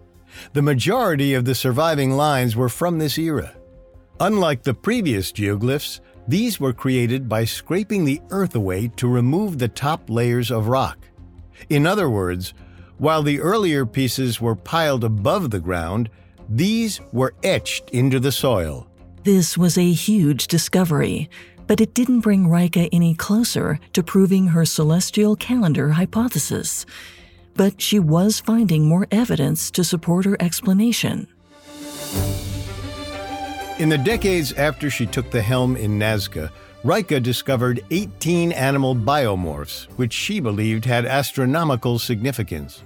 The 0.52 0.62
majority 0.62 1.34
of 1.34 1.44
the 1.44 1.54
surviving 1.54 2.12
lines 2.12 2.56
were 2.56 2.68
from 2.68 2.98
this 2.98 3.18
era. 3.18 3.54
Unlike 4.18 4.64
the 4.64 4.74
previous 4.74 5.32
geoglyphs, 5.32 6.00
these 6.28 6.60
were 6.60 6.72
created 6.72 7.28
by 7.28 7.44
scraping 7.44 8.04
the 8.04 8.20
earth 8.30 8.54
away 8.54 8.88
to 8.96 9.08
remove 9.08 9.58
the 9.58 9.68
top 9.68 10.08
layers 10.08 10.50
of 10.50 10.68
rock. 10.68 10.98
In 11.68 11.86
other 11.86 12.08
words, 12.08 12.54
while 12.98 13.22
the 13.22 13.40
earlier 13.40 13.86
pieces 13.86 14.40
were 14.40 14.54
piled 14.54 15.04
above 15.04 15.50
the 15.50 15.60
ground, 15.60 16.10
these 16.48 17.00
were 17.12 17.34
etched 17.42 17.88
into 17.90 18.20
the 18.20 18.32
soil. 18.32 18.86
This 19.24 19.56
was 19.56 19.78
a 19.78 19.92
huge 19.92 20.48
discovery, 20.48 21.30
but 21.66 21.80
it 21.80 21.94
didn't 21.94 22.20
bring 22.20 22.46
Reiche 22.46 22.88
any 22.92 23.14
closer 23.14 23.78
to 23.92 24.02
proving 24.02 24.48
her 24.48 24.64
celestial 24.64 25.36
calendar 25.36 25.90
hypothesis. 25.90 26.84
But 27.54 27.80
she 27.80 27.98
was 27.98 28.40
finding 28.40 28.88
more 28.88 29.06
evidence 29.10 29.70
to 29.72 29.84
support 29.84 30.24
her 30.24 30.36
explanation. 30.40 31.28
In 33.78 33.88
the 33.88 33.98
decades 33.98 34.52
after 34.52 34.90
she 34.90 35.06
took 35.06 35.30
the 35.30 35.40
helm 35.40 35.76
in 35.76 35.98
Nazca, 35.98 36.50
Reiche 36.84 37.22
discovered 37.22 37.84
18 37.90 38.52
animal 38.52 38.94
biomorphs, 38.94 39.84
which 39.96 40.12
she 40.12 40.40
believed 40.40 40.84
had 40.84 41.04
astronomical 41.06 41.98
significance. 41.98 42.82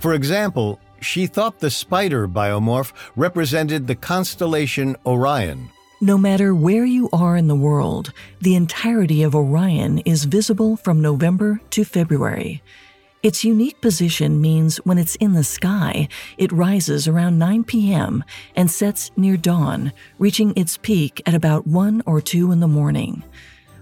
For 0.00 0.14
example, 0.14 0.80
she 1.00 1.26
thought 1.26 1.60
the 1.60 1.70
spider 1.70 2.28
biomorph 2.28 2.92
represented 3.16 3.86
the 3.86 3.94
constellation 3.94 4.96
Orion. 5.06 5.70
No 6.00 6.16
matter 6.16 6.54
where 6.54 6.84
you 6.84 7.08
are 7.12 7.36
in 7.36 7.48
the 7.48 7.56
world, 7.56 8.12
the 8.40 8.54
entirety 8.54 9.22
of 9.22 9.34
Orion 9.34 9.98
is 10.00 10.24
visible 10.24 10.76
from 10.76 11.00
November 11.00 11.60
to 11.70 11.84
February. 11.84 12.62
Its 13.20 13.42
unique 13.42 13.80
position 13.80 14.40
means 14.40 14.76
when 14.78 14.96
it's 14.96 15.16
in 15.16 15.32
the 15.32 15.42
sky, 15.42 16.08
it 16.36 16.52
rises 16.52 17.08
around 17.08 17.36
9 17.36 17.64
p.m. 17.64 18.22
and 18.54 18.70
sets 18.70 19.10
near 19.16 19.36
dawn, 19.36 19.92
reaching 20.20 20.52
its 20.54 20.76
peak 20.76 21.20
at 21.26 21.34
about 21.34 21.66
1 21.66 22.02
or 22.06 22.20
2 22.20 22.52
in 22.52 22.60
the 22.60 22.68
morning. 22.68 23.24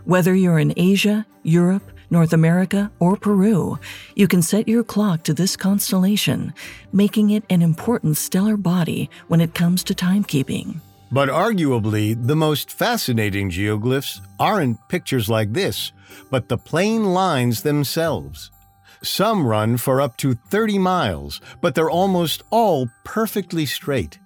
Whether 0.06 0.34
you're 0.34 0.58
in 0.58 0.72
Asia, 0.78 1.26
Europe, 1.42 1.82
North 2.08 2.32
America, 2.32 2.90
or 2.98 3.16
Peru, 3.16 3.78
you 4.14 4.26
can 4.26 4.40
set 4.40 4.68
your 4.68 4.82
clock 4.82 5.22
to 5.24 5.34
this 5.34 5.54
constellation, 5.54 6.54
making 6.92 7.28
it 7.28 7.44
an 7.50 7.60
important 7.60 8.16
stellar 8.16 8.56
body 8.56 9.10
when 9.28 9.42
it 9.42 9.52
comes 9.52 9.84
to 9.84 9.94
timekeeping. 9.94 10.76
But 11.12 11.28
arguably, 11.28 12.16
the 12.16 12.36
most 12.36 12.70
fascinating 12.70 13.50
geoglyphs 13.50 14.20
aren't 14.40 14.88
pictures 14.88 15.28
like 15.28 15.52
this, 15.52 15.92
but 16.30 16.48
the 16.48 16.56
plain 16.56 17.12
lines 17.12 17.62
themselves. 17.62 18.50
Some 19.02 19.46
run 19.46 19.76
for 19.76 20.00
up 20.00 20.16
to 20.18 20.34
30 20.34 20.78
miles, 20.78 21.40
but 21.60 21.74
they're 21.74 21.90
almost 21.90 22.42
all 22.50 22.88
perfectly 23.04 23.66
straight. 23.66 24.18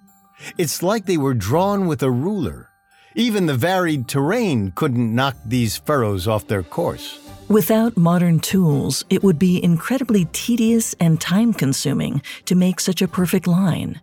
It's 0.57 0.81
like 0.81 1.05
they 1.05 1.17
were 1.17 1.33
drawn 1.33 1.87
with 1.87 2.01
a 2.01 2.11
ruler. 2.11 2.69
Even 3.15 3.45
the 3.45 3.55
varied 3.55 4.07
terrain 4.07 4.71
couldn't 4.71 5.13
knock 5.13 5.35
these 5.45 5.77
furrows 5.77 6.27
off 6.27 6.47
their 6.47 6.63
course. 6.63 7.19
Without 7.49 7.97
modern 7.97 8.39
tools, 8.39 9.03
it 9.09 9.23
would 9.23 9.37
be 9.37 9.61
incredibly 9.61 10.25
tedious 10.31 10.95
and 11.01 11.19
time 11.19 11.53
consuming 11.53 12.21
to 12.45 12.55
make 12.55 12.79
such 12.79 13.01
a 13.01 13.09
perfect 13.09 13.45
line. 13.45 13.99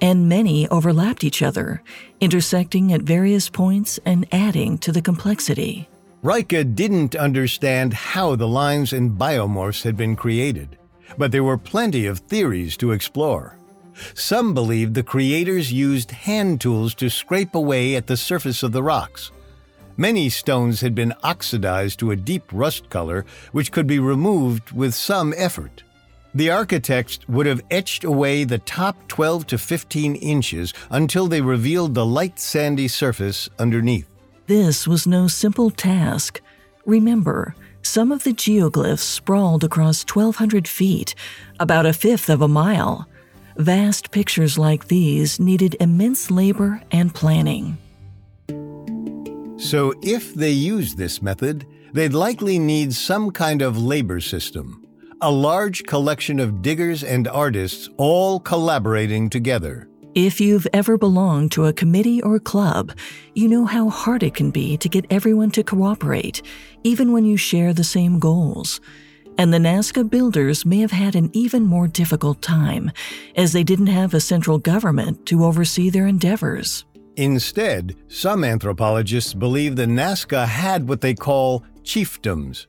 And 0.00 0.28
many 0.28 0.68
overlapped 0.68 1.24
each 1.24 1.42
other, 1.42 1.82
intersecting 2.20 2.92
at 2.92 3.02
various 3.02 3.48
points 3.48 3.98
and 4.06 4.26
adding 4.30 4.78
to 4.78 4.92
the 4.92 5.02
complexity. 5.02 5.88
Reiche 6.24 6.74
didn't 6.74 7.14
understand 7.14 7.92
how 7.92 8.34
the 8.34 8.48
lines 8.48 8.94
and 8.94 9.18
biomorphs 9.18 9.82
had 9.82 9.94
been 9.94 10.16
created, 10.16 10.78
but 11.18 11.32
there 11.32 11.44
were 11.44 11.58
plenty 11.58 12.06
of 12.06 12.20
theories 12.20 12.78
to 12.78 12.92
explore. 12.92 13.58
Some 14.14 14.54
believed 14.54 14.94
the 14.94 15.02
creators 15.02 15.70
used 15.70 16.12
hand 16.12 16.62
tools 16.62 16.94
to 16.94 17.10
scrape 17.10 17.54
away 17.54 17.94
at 17.94 18.06
the 18.06 18.16
surface 18.16 18.62
of 18.62 18.72
the 18.72 18.82
rocks. 18.82 19.32
Many 19.98 20.30
stones 20.30 20.80
had 20.80 20.94
been 20.94 21.12
oxidized 21.22 21.98
to 21.98 22.10
a 22.10 22.16
deep 22.16 22.44
rust 22.52 22.88
color, 22.88 23.26
which 23.52 23.70
could 23.70 23.86
be 23.86 23.98
removed 23.98 24.72
with 24.72 24.94
some 24.94 25.34
effort. 25.36 25.82
The 26.34 26.50
architects 26.50 27.18
would 27.28 27.44
have 27.44 27.60
etched 27.70 28.02
away 28.02 28.44
the 28.44 28.58
top 28.60 28.96
12 29.08 29.46
to 29.48 29.58
15 29.58 30.14
inches 30.16 30.72
until 30.88 31.26
they 31.26 31.42
revealed 31.42 31.92
the 31.94 32.06
light 32.06 32.38
sandy 32.38 32.88
surface 32.88 33.50
underneath. 33.58 34.08
This 34.46 34.86
was 34.86 35.06
no 35.06 35.26
simple 35.26 35.70
task. 35.70 36.40
Remember, 36.84 37.54
some 37.82 38.12
of 38.12 38.24
the 38.24 38.32
geoglyphs 38.32 38.98
sprawled 38.98 39.64
across 39.64 40.04
1,200 40.04 40.68
feet, 40.68 41.14
about 41.58 41.86
a 41.86 41.92
fifth 41.92 42.28
of 42.28 42.42
a 42.42 42.48
mile. 42.48 43.08
Vast 43.56 44.10
pictures 44.10 44.58
like 44.58 44.88
these 44.88 45.40
needed 45.40 45.76
immense 45.80 46.30
labor 46.30 46.82
and 46.90 47.14
planning. 47.14 47.78
So, 49.56 49.94
if 50.02 50.34
they 50.34 50.50
used 50.50 50.98
this 50.98 51.22
method, 51.22 51.66
they'd 51.92 52.12
likely 52.12 52.58
need 52.58 52.92
some 52.92 53.30
kind 53.30 53.62
of 53.62 53.78
labor 53.78 54.20
system 54.20 54.84
a 55.20 55.30
large 55.30 55.84
collection 55.84 56.38
of 56.38 56.60
diggers 56.60 57.02
and 57.02 57.26
artists 57.28 57.88
all 57.96 58.38
collaborating 58.38 59.30
together. 59.30 59.88
If 60.14 60.40
you've 60.40 60.68
ever 60.72 60.96
belonged 60.96 61.50
to 61.52 61.66
a 61.66 61.72
committee 61.72 62.22
or 62.22 62.38
club, 62.38 62.92
you 63.34 63.48
know 63.48 63.64
how 63.64 63.88
hard 63.88 64.22
it 64.22 64.34
can 64.34 64.52
be 64.52 64.76
to 64.76 64.88
get 64.88 65.06
everyone 65.10 65.50
to 65.50 65.64
cooperate, 65.64 66.40
even 66.84 67.10
when 67.10 67.24
you 67.24 67.36
share 67.36 67.72
the 67.72 67.82
same 67.82 68.20
goals. 68.20 68.80
And 69.38 69.52
the 69.52 69.58
Nazca 69.58 70.08
builders 70.08 70.64
may 70.64 70.78
have 70.78 70.92
had 70.92 71.16
an 71.16 71.30
even 71.32 71.64
more 71.64 71.88
difficult 71.88 72.40
time, 72.42 72.92
as 73.34 73.52
they 73.52 73.64
didn't 73.64 73.88
have 73.88 74.14
a 74.14 74.20
central 74.20 74.58
government 74.58 75.26
to 75.26 75.44
oversee 75.44 75.90
their 75.90 76.06
endeavors. 76.06 76.84
Instead, 77.16 77.96
some 78.06 78.44
anthropologists 78.44 79.34
believe 79.34 79.74
the 79.74 79.86
Nazca 79.86 80.46
had 80.46 80.88
what 80.88 81.00
they 81.00 81.14
call 81.14 81.64
chiefdoms, 81.82 82.66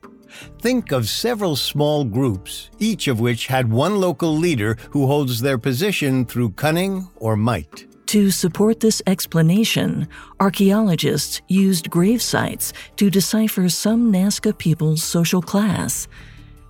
Think 0.62 0.91
of 0.91 1.08
several 1.08 1.56
small 1.56 2.04
groups, 2.04 2.69
each 2.80 3.08
of 3.08 3.19
which 3.19 3.48
had 3.48 3.71
one 3.71 4.00
local 4.00 4.36
leader 4.36 4.78
who 4.91 5.08
holds 5.08 5.41
their 5.41 5.58
position 5.58 6.26
through 6.26 6.52
cunning 6.52 7.08
or 7.17 7.36
might. 7.36 7.86
To 8.08 8.30
support 8.30 8.80
this 8.80 9.02
explanation, 9.08 10.08
archaeologists 10.39 11.41
used 11.48 11.89
grave 11.89 12.21
sites 12.21 12.71
to 12.98 13.10
decipher 13.10 13.67
some 13.67 14.13
Nazca 14.13 14.56
people's 14.58 15.04
social 15.04 15.41
class. 15.41 16.08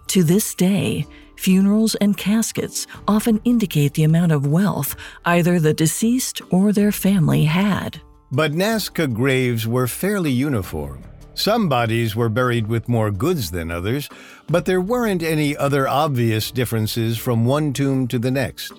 To 0.08 0.24
this 0.24 0.56
day, 0.56 1.06
funerals 1.36 1.96
and 1.96 2.16
caskets 2.18 2.88
often 3.08 3.42
indicate 3.44 3.94
the 3.94 4.06
amount 4.06 4.32
of 4.32 4.48
wealth 4.48 4.96
either 5.26 5.60
the 5.60 5.74
deceased 5.74 6.42
or 6.52 6.72
their 6.72 6.92
family 6.92 7.44
had. 7.44 8.02
But 8.32 8.54
Nazca 8.54 9.14
graves 9.14 9.68
were 9.68 9.88
fairly 9.88 10.32
uniform. 10.32 11.04
Some 11.36 11.68
bodies 11.68 12.16
were 12.16 12.30
buried 12.30 12.68
with 12.68 12.88
more 12.88 13.12
goods 13.12 13.52
than 13.52 13.70
others, 13.70 14.10
but 14.48 14.64
there 14.64 14.80
weren't 14.80 15.22
any 15.22 15.56
other 15.58 15.86
obvious 15.86 16.50
differences 16.50 17.18
from 17.18 17.46
one 17.46 17.74
tomb 17.74 18.08
to 18.08 18.18
the 18.18 18.32
next. 18.32 18.72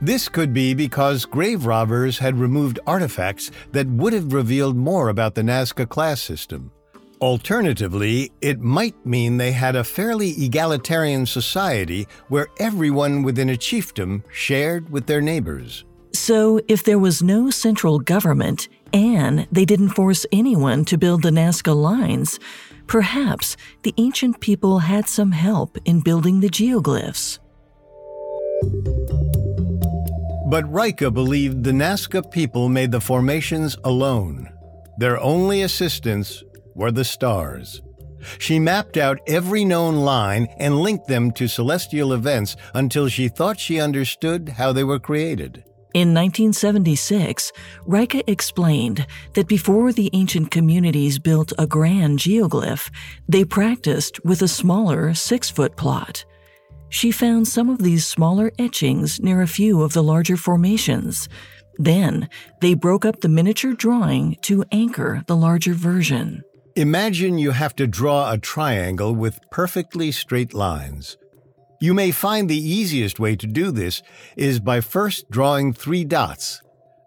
This 0.00 0.28
could 0.28 0.54
be 0.54 0.72
because 0.72 1.24
grave 1.24 1.66
robbers 1.66 2.18
had 2.18 2.38
removed 2.38 2.78
artifacts 2.86 3.50
that 3.72 3.88
would 3.88 4.12
have 4.12 4.32
revealed 4.32 4.76
more 4.76 5.08
about 5.08 5.34
the 5.34 5.42
Nazca 5.42 5.88
class 5.88 6.22
system. 6.22 6.70
Alternatively, 7.20 8.30
it 8.40 8.60
might 8.60 8.94
mean 9.04 9.36
they 9.36 9.52
had 9.52 9.76
a 9.76 9.84
fairly 9.84 10.30
egalitarian 10.42 11.26
society 11.26 12.06
where 12.28 12.46
everyone 12.58 13.22
within 13.22 13.50
a 13.50 13.56
chiefdom 13.56 14.22
shared 14.32 14.88
with 14.90 15.06
their 15.06 15.20
neighbors. 15.20 15.84
So, 16.12 16.60
if 16.66 16.84
there 16.84 16.98
was 16.98 17.22
no 17.22 17.50
central 17.50 17.98
government 17.98 18.68
and 18.92 19.46
they 19.50 19.64
didn't 19.64 19.90
force 19.90 20.26
anyone 20.32 20.84
to 20.86 20.98
build 20.98 21.22
the 21.22 21.30
Nazca 21.30 21.74
lines, 21.74 22.38
perhaps 22.86 23.56
the 23.82 23.94
ancient 23.98 24.40
people 24.40 24.80
had 24.80 25.08
some 25.08 25.32
help 25.32 25.78
in 25.84 26.00
building 26.00 26.40
the 26.40 26.48
geoglyphs. 26.48 27.38
But 30.50 30.64
Reiche 30.64 31.14
believed 31.14 31.62
the 31.62 31.70
Nazca 31.70 32.28
people 32.30 32.68
made 32.68 32.90
the 32.90 33.00
formations 33.00 33.76
alone. 33.84 34.48
Their 34.98 35.20
only 35.20 35.62
assistance 35.62 36.42
were 36.74 36.90
the 36.90 37.04
stars. 37.04 37.80
She 38.38 38.58
mapped 38.58 38.96
out 38.96 39.20
every 39.26 39.64
known 39.64 39.96
line 39.96 40.48
and 40.58 40.80
linked 40.80 41.06
them 41.06 41.30
to 41.32 41.48
celestial 41.48 42.12
events 42.12 42.56
until 42.74 43.08
she 43.08 43.28
thought 43.28 43.58
she 43.58 43.80
understood 43.80 44.50
how 44.50 44.72
they 44.72 44.84
were 44.84 44.98
created. 44.98 45.64
In 45.92 46.14
1976, 46.14 47.52
Reiche 47.84 48.22
explained 48.28 49.06
that 49.34 49.48
before 49.48 49.92
the 49.92 50.08
ancient 50.12 50.52
communities 50.52 51.18
built 51.18 51.52
a 51.58 51.66
grand 51.66 52.20
geoglyph, 52.20 52.90
they 53.28 53.44
practiced 53.44 54.24
with 54.24 54.40
a 54.42 54.48
smaller 54.48 55.14
six 55.14 55.50
foot 55.50 55.76
plot. 55.76 56.24
She 56.90 57.10
found 57.10 57.48
some 57.48 57.68
of 57.68 57.78
these 57.78 58.06
smaller 58.06 58.52
etchings 58.56 59.18
near 59.20 59.42
a 59.42 59.48
few 59.48 59.82
of 59.82 59.92
the 59.92 60.02
larger 60.02 60.36
formations. 60.36 61.28
Then, 61.76 62.28
they 62.60 62.74
broke 62.74 63.04
up 63.04 63.20
the 63.20 63.28
miniature 63.28 63.74
drawing 63.74 64.36
to 64.42 64.64
anchor 64.70 65.24
the 65.26 65.36
larger 65.36 65.74
version. 65.74 66.44
Imagine 66.76 67.36
you 67.36 67.50
have 67.50 67.74
to 67.76 67.88
draw 67.88 68.30
a 68.30 68.38
triangle 68.38 69.12
with 69.12 69.40
perfectly 69.50 70.12
straight 70.12 70.54
lines. 70.54 71.16
You 71.82 71.94
may 71.94 72.10
find 72.10 72.48
the 72.48 72.58
easiest 72.58 73.18
way 73.18 73.36
to 73.36 73.46
do 73.46 73.70
this 73.70 74.02
is 74.36 74.60
by 74.60 74.82
first 74.82 75.30
drawing 75.30 75.72
three 75.72 76.04
dots. 76.04 76.60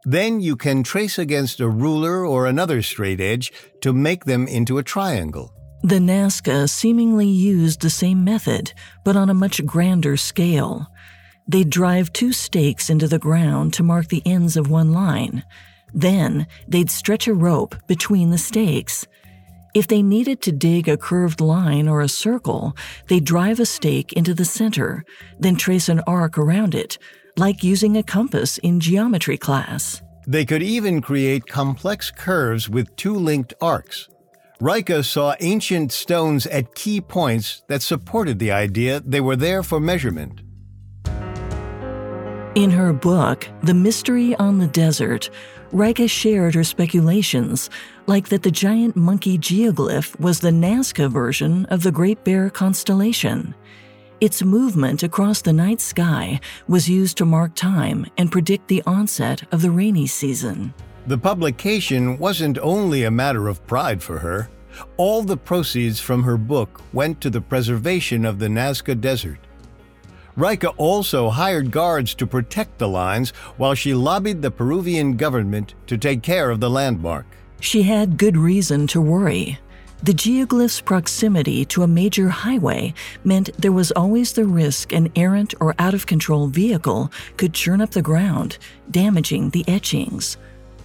Then 0.04 0.42
you 0.42 0.56
can 0.56 0.82
trace 0.82 1.20
against 1.20 1.60
a 1.60 1.70
ruler 1.70 2.26
or 2.26 2.48
another 2.48 2.82
straight 2.82 3.22
edge 3.22 3.54
to 3.82 3.94
make 3.94 4.26
them 4.26 4.48
into 4.48 4.80
a 4.80 4.84
triangle. 4.84 5.54
The 5.84 6.00
Nazca 6.00 6.68
seemingly 6.68 7.28
used 7.28 7.82
the 7.82 7.92
same 7.92 8.24
method, 8.24 8.74
but 9.06 9.16
on 9.16 9.30
a 9.30 9.36
much 9.36 9.64
grander 9.64 10.18
scale. 10.18 10.88
They'd 11.48 11.70
drive 11.70 12.12
two 12.12 12.34
stakes 12.34 12.90
into 12.90 13.08
the 13.08 13.20
ground 13.20 13.74
to 13.76 13.84
mark 13.84 14.08
the 14.08 14.24
ends 14.26 14.58
of 14.58 14.72
one 14.72 14.92
line. 14.92 15.44
Then 15.94 16.48
they'd 16.68 16.90
stretch 16.90 17.28
a 17.28 17.34
rope 17.36 17.76
between 17.86 18.32
the 18.32 18.40
stakes. 18.40 19.06
If 19.74 19.88
they 19.88 20.04
needed 20.04 20.42
to 20.44 20.52
dig 20.52 20.88
a 20.88 20.98
curved 20.98 21.42
line 21.42 21.88
or 21.88 22.02
a 22.02 22.08
circle, 22.08 22.78
they 23.08 23.20
drive 23.20 23.60
a 23.60 23.66
stake 23.66 24.14
into 24.14 24.36
the 24.36 24.46
center, 24.46 25.04
then 25.40 25.56
trace 25.56 25.90
an 25.90 26.02
arc 26.06 26.38
around 26.38 26.76
it, 26.76 27.00
like 27.38 27.64
using 27.64 27.98
a 27.98 28.04
compass 28.04 28.60
in 28.60 28.80
geometry 28.80 29.38
class. 29.38 30.04
They 30.28 30.46
could 30.46 30.62
even 30.62 31.02
create 31.02 31.48
complex 31.48 32.12
curves 32.12 32.70
with 32.70 32.96
two 32.98 33.16
linked 33.16 33.56
arcs. 33.62 34.08
Reiche 34.62 35.04
saw 35.04 35.34
ancient 35.40 35.92
stones 35.92 36.46
at 36.46 36.76
key 36.76 37.02
points 37.02 37.64
that 37.68 37.82
supported 37.82 38.38
the 38.38 38.52
idea 38.52 39.00
they 39.00 39.22
were 39.22 39.36
there 39.36 39.64
for 39.64 39.80
measurement. 39.80 40.42
In 42.56 42.70
her 42.70 42.94
book, 42.94 43.50
The 43.64 43.74
Mystery 43.74 44.36
on 44.36 44.60
the 44.60 44.68
Desert, 44.68 45.32
Reiche 45.74 46.08
shared 46.08 46.54
her 46.54 46.64
speculations, 46.64 47.72
like 48.06 48.30
that 48.30 48.44
the 48.44 48.52
giant 48.52 48.96
monkey 48.96 49.40
geoglyph 49.40 50.18
was 50.20 50.40
the 50.40 50.52
Nazca 50.52 51.10
version 51.10 51.66
of 51.66 51.82
the 51.82 51.92
Great 51.92 52.24
Bear 52.24 52.52
constellation. 52.52 53.56
Its 54.22 54.44
movement 54.44 55.02
across 55.02 55.42
the 55.42 55.52
night 55.52 55.82
sky 55.82 56.40
was 56.68 56.88
used 56.88 57.18
to 57.18 57.26
mark 57.26 57.56
time 57.56 58.06
and 58.20 58.32
predict 58.32 58.68
the 58.68 58.84
onset 58.86 59.52
of 59.52 59.64
the 59.64 59.72
rainy 59.72 60.06
season. 60.06 60.76
The 61.08 61.18
publication 61.18 62.20
wasn't 62.20 62.60
only 62.60 63.06
a 63.06 63.12
matter 63.12 63.48
of 63.48 63.66
pride 63.66 64.04
for 64.04 64.20
her. 64.20 64.50
All 64.98 65.24
the 65.24 65.38
proceeds 65.38 66.00
from 66.00 66.22
her 66.22 66.38
book 66.38 66.82
went 66.94 67.20
to 67.22 67.32
the 67.32 67.42
preservation 67.42 68.26
of 68.26 68.38
the 68.38 68.48
Nazca 68.48 69.00
Desert. 69.02 69.40
Reiche 70.36 70.74
also 70.78 71.30
hired 71.30 71.70
guards 71.70 72.16
to 72.16 72.26
protect 72.26 72.80
the 72.80 72.88
lines 72.88 73.30
while 73.58 73.76
she 73.76 73.94
lobbied 73.94 74.42
the 74.42 74.50
Peruvian 74.50 75.16
government 75.16 75.76
to 75.86 75.98
take 75.98 76.24
care 76.24 76.50
of 76.50 76.60
the 76.60 76.70
landmark. 76.72 77.28
She 77.60 77.84
had 77.84 78.18
good 78.18 78.36
reason 78.36 78.88
to 78.88 79.02
worry. 79.02 79.60
The 80.02 80.14
geoglyph's 80.14 80.82
proximity 80.82 81.64
to 81.66 81.84
a 81.84 81.88
major 81.88 82.30
highway 82.30 82.94
meant 83.24 83.52
there 83.58 83.72
was 83.72 83.92
always 83.92 84.34
the 84.34 84.44
risk 84.44 84.92
an 84.92 85.12
errant 85.16 85.54
or 85.62 85.76
out 85.78 85.94
of 85.94 86.08
control 86.08 86.48
vehicle 86.48 87.12
could 87.38 87.54
churn 87.54 87.80
up 87.80 87.92
the 87.92 88.02
ground, 88.02 88.58
damaging 88.90 89.52
the 89.52 89.64
etchings. 89.68 90.38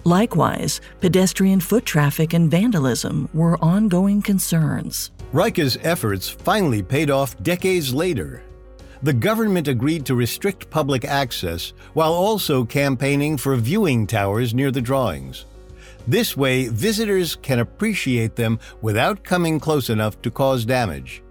Likewise, 0.03 0.79
pedestrian 1.01 1.59
foot 1.59 1.85
traffic 1.85 2.33
and 2.33 2.49
vandalism 2.49 3.27
were 3.33 3.61
ongoing 3.61 4.21
concerns. 4.21 5.11
Reiche's 5.33 5.77
efforts 5.81 6.29
finally 6.29 6.81
paid 6.81 7.09
off 7.09 7.35
decades 7.43 7.93
later 7.93 8.43
the 9.01 9.13
government 9.13 9.67
agreed 9.67 10.05
to 10.05 10.15
restrict 10.15 10.69
public 10.69 11.05
access 11.05 11.73
while 11.93 12.13
also 12.13 12.65
campaigning 12.65 13.37
for 13.37 13.55
viewing 13.55 14.05
towers 14.05 14.53
near 14.53 14.71
the 14.71 14.81
drawings. 14.81 15.45
This 16.07 16.35
way, 16.35 16.67
visitors 16.67 17.35
can 17.35 17.59
appreciate 17.59 18.35
them 18.35 18.59
without 18.81 19.23
coming 19.23 19.59
close 19.59 19.89
enough 19.89 20.21
to 20.23 20.31
cause 20.31 20.65
damage. 20.65 21.21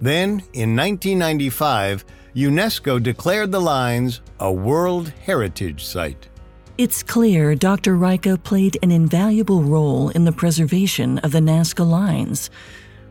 Then, 0.00 0.42
in 0.52 0.76
1995, 0.76 2.04
UNESCO 2.34 3.02
declared 3.02 3.50
the 3.50 3.60
lines 3.60 4.20
a 4.38 4.52
World 4.52 5.12
Heritage 5.24 5.84
Site. 5.84 6.28
It's 6.76 7.02
clear 7.02 7.56
Dr. 7.56 7.96
Reiche 7.96 8.40
played 8.44 8.78
an 8.84 8.92
invaluable 8.92 9.64
role 9.64 10.10
in 10.10 10.24
the 10.24 10.30
preservation 10.30 11.18
of 11.18 11.32
the 11.32 11.40
Nazca 11.40 11.84
lines. 11.84 12.50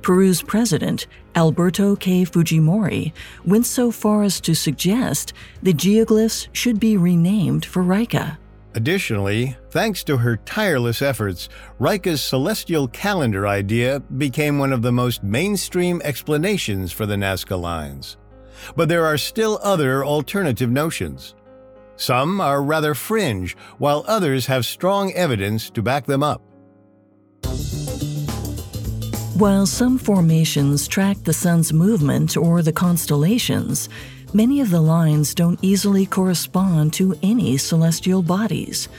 Peru's 0.01 0.41
president, 0.41 1.07
Alberto 1.35 1.95
K. 1.95 2.23
Fujimori, 2.23 3.11
went 3.45 3.65
so 3.65 3.91
far 3.91 4.23
as 4.23 4.39
to 4.41 4.53
suggest 4.53 5.33
the 5.61 5.73
geoglyphs 5.73 6.47
should 6.53 6.79
be 6.79 6.97
renamed 6.97 7.65
for 7.65 7.83
Reiche. 7.83 8.37
Additionally, 8.75 9.57
thanks 9.71 10.03
to 10.03 10.17
her 10.17 10.37
tireless 10.37 11.01
efforts, 11.01 11.49
Reiche's 11.79 12.21
celestial 12.21 12.87
calendar 12.87 13.47
idea 13.47 13.99
became 14.01 14.59
one 14.59 14.71
of 14.71 14.83
the 14.83 14.91
most 14.91 15.23
mainstream 15.23 15.99
explanations 16.03 16.91
for 16.91 17.05
the 17.07 17.15
Nazca 17.15 17.59
lines. 17.59 18.17
But 18.75 18.87
there 18.87 19.05
are 19.05 19.17
still 19.17 19.59
other 19.63 20.05
alternative 20.05 20.69
notions. 20.69 21.33
Some 21.95 22.39
are 22.39 22.61
rather 22.61 22.93
fringe, 22.93 23.57
while 23.79 24.05
others 24.07 24.45
have 24.45 24.65
strong 24.65 25.11
evidence 25.13 25.71
to 25.71 25.81
back 25.81 26.05
them 26.05 26.21
up. 26.21 26.43
While 29.37 29.67
some 29.67 29.99
formations 29.99 30.87
track 30.87 31.23
the 31.23 31.31
sun's 31.31 31.71
movement 31.71 32.35
or 32.35 32.63
the 32.63 32.73
constellations, 32.73 33.87
many 34.33 34.61
of 34.61 34.71
the 34.71 34.81
lines 34.81 35.35
don't 35.35 35.59
easily 35.61 36.07
correspond 36.07 36.93
to 36.93 37.15
any 37.21 37.55
celestial 37.57 38.23
bodies. 38.23 38.89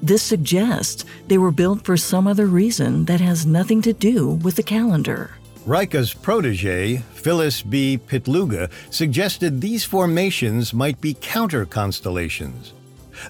This 0.00 0.22
suggests 0.22 1.04
they 1.26 1.36
were 1.36 1.50
built 1.50 1.84
for 1.84 1.96
some 1.96 2.28
other 2.28 2.46
reason 2.46 3.06
that 3.06 3.20
has 3.20 3.44
nothing 3.44 3.82
to 3.82 3.92
do 3.92 4.34
with 4.44 4.54
the 4.54 4.62
calendar. 4.62 5.32
Reiche's 5.66 6.14
protege, 6.14 6.98
Phyllis 7.14 7.60
B. 7.62 7.98
Pitluga, 7.98 8.70
suggested 8.90 9.60
these 9.60 9.84
formations 9.84 10.72
might 10.72 11.00
be 11.00 11.14
counter 11.20 11.66
constellations. 11.66 12.72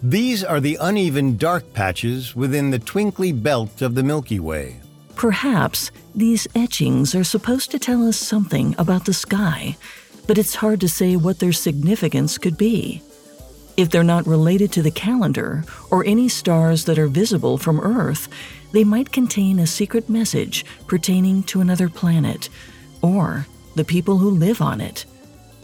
These 0.02 0.44
are 0.44 0.60
the 0.60 0.76
uneven 0.82 1.38
dark 1.38 1.72
patches 1.72 2.36
within 2.36 2.68
the 2.68 2.78
twinkly 2.78 3.32
belt 3.32 3.80
of 3.80 3.94
the 3.94 4.02
Milky 4.02 4.38
Way. 4.38 4.81
Perhaps 5.22 5.92
these 6.16 6.48
etchings 6.52 7.14
are 7.14 7.22
supposed 7.22 7.70
to 7.70 7.78
tell 7.78 8.08
us 8.08 8.16
something 8.16 8.74
about 8.76 9.04
the 9.04 9.14
sky, 9.14 9.76
but 10.26 10.36
it's 10.36 10.56
hard 10.56 10.80
to 10.80 10.88
say 10.88 11.14
what 11.14 11.38
their 11.38 11.52
significance 11.52 12.38
could 12.38 12.58
be. 12.58 13.00
If 13.76 13.88
they're 13.88 14.02
not 14.02 14.26
related 14.26 14.72
to 14.72 14.82
the 14.82 14.90
calendar 14.90 15.62
or 15.92 16.04
any 16.04 16.28
stars 16.28 16.86
that 16.86 16.98
are 16.98 17.06
visible 17.06 17.56
from 17.56 17.78
Earth, 17.78 18.26
they 18.72 18.82
might 18.82 19.12
contain 19.12 19.60
a 19.60 19.66
secret 19.68 20.08
message 20.08 20.66
pertaining 20.88 21.44
to 21.44 21.60
another 21.60 21.88
planet 21.88 22.48
or 23.00 23.46
the 23.76 23.84
people 23.84 24.18
who 24.18 24.30
live 24.30 24.60
on 24.60 24.80
it. 24.80 25.04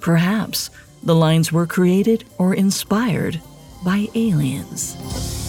Perhaps 0.01 0.71
the 1.03 1.17
lines 1.17 1.51
were 1.51 1.67
created 1.67 2.23
or 2.39 2.55
inspired 2.55 3.41
by 3.85 4.07
aliens. 4.15 5.48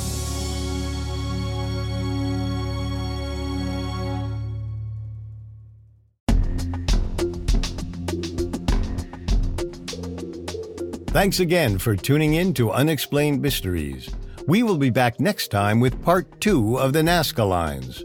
Thanks 11.12 11.40
again 11.40 11.80
for 11.80 11.96
tuning 11.96 12.36
in 12.36 12.54
to 12.54 12.72
Unexplained 12.72 13.42
Mysteries. 13.42 14.12
We 14.46 14.62
will 14.62 14.78
be 14.78 14.92
back 14.92 15.20
next 15.20 15.48
time 15.48 15.80
with 15.80 16.00
part 16.04 16.40
two 16.40 16.78
of 16.78 16.94
the 16.94 17.02
Nazca 17.02 17.50
Lines. 17.50 18.04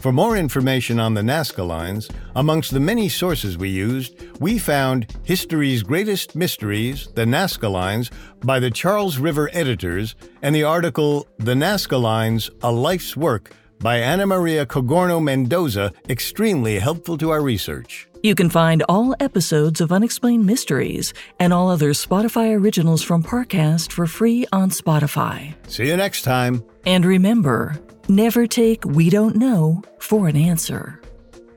For 0.00 0.12
more 0.12 0.36
information 0.36 1.00
on 1.00 1.14
the 1.14 1.22
Nazca 1.22 1.66
Lines, 1.66 2.10
amongst 2.36 2.70
the 2.70 2.78
many 2.78 3.08
sources 3.08 3.56
we 3.56 3.70
used, 3.70 4.14
we 4.38 4.58
found 4.58 5.06
History's 5.22 5.82
Greatest 5.82 6.36
Mysteries, 6.36 7.08
The 7.14 7.24
Nazca 7.24 7.72
Lines, 7.72 8.10
by 8.44 8.60
the 8.60 8.70
Charles 8.70 9.16
River 9.16 9.48
editors, 9.54 10.14
and 10.42 10.54
the 10.54 10.64
article 10.64 11.26
The 11.38 11.54
Nazca 11.54 11.98
Lines, 11.98 12.50
A 12.62 12.70
Life's 12.70 13.16
Work 13.16 13.52
by 13.82 13.98
Anna 13.98 14.26
Maria 14.26 14.64
Cogorno 14.64 15.18
Mendoza, 15.18 15.92
extremely 16.08 16.78
helpful 16.78 17.18
to 17.18 17.30
our 17.30 17.42
research. 17.42 18.08
You 18.22 18.36
can 18.36 18.48
find 18.48 18.84
all 18.88 19.16
episodes 19.18 19.80
of 19.80 19.90
Unexplained 19.90 20.46
Mysteries 20.46 21.12
and 21.40 21.52
all 21.52 21.68
other 21.68 21.90
Spotify 21.90 22.56
originals 22.56 23.02
from 23.02 23.24
Parcast 23.24 23.90
for 23.90 24.06
free 24.06 24.46
on 24.52 24.70
Spotify. 24.70 25.54
See 25.66 25.88
you 25.88 25.96
next 25.96 26.22
time. 26.22 26.64
And 26.86 27.04
remember, 27.04 27.80
never 28.08 28.46
take 28.46 28.84
We 28.84 29.10
Don't 29.10 29.34
Know 29.34 29.82
for 29.98 30.28
an 30.28 30.36
answer. 30.36 31.00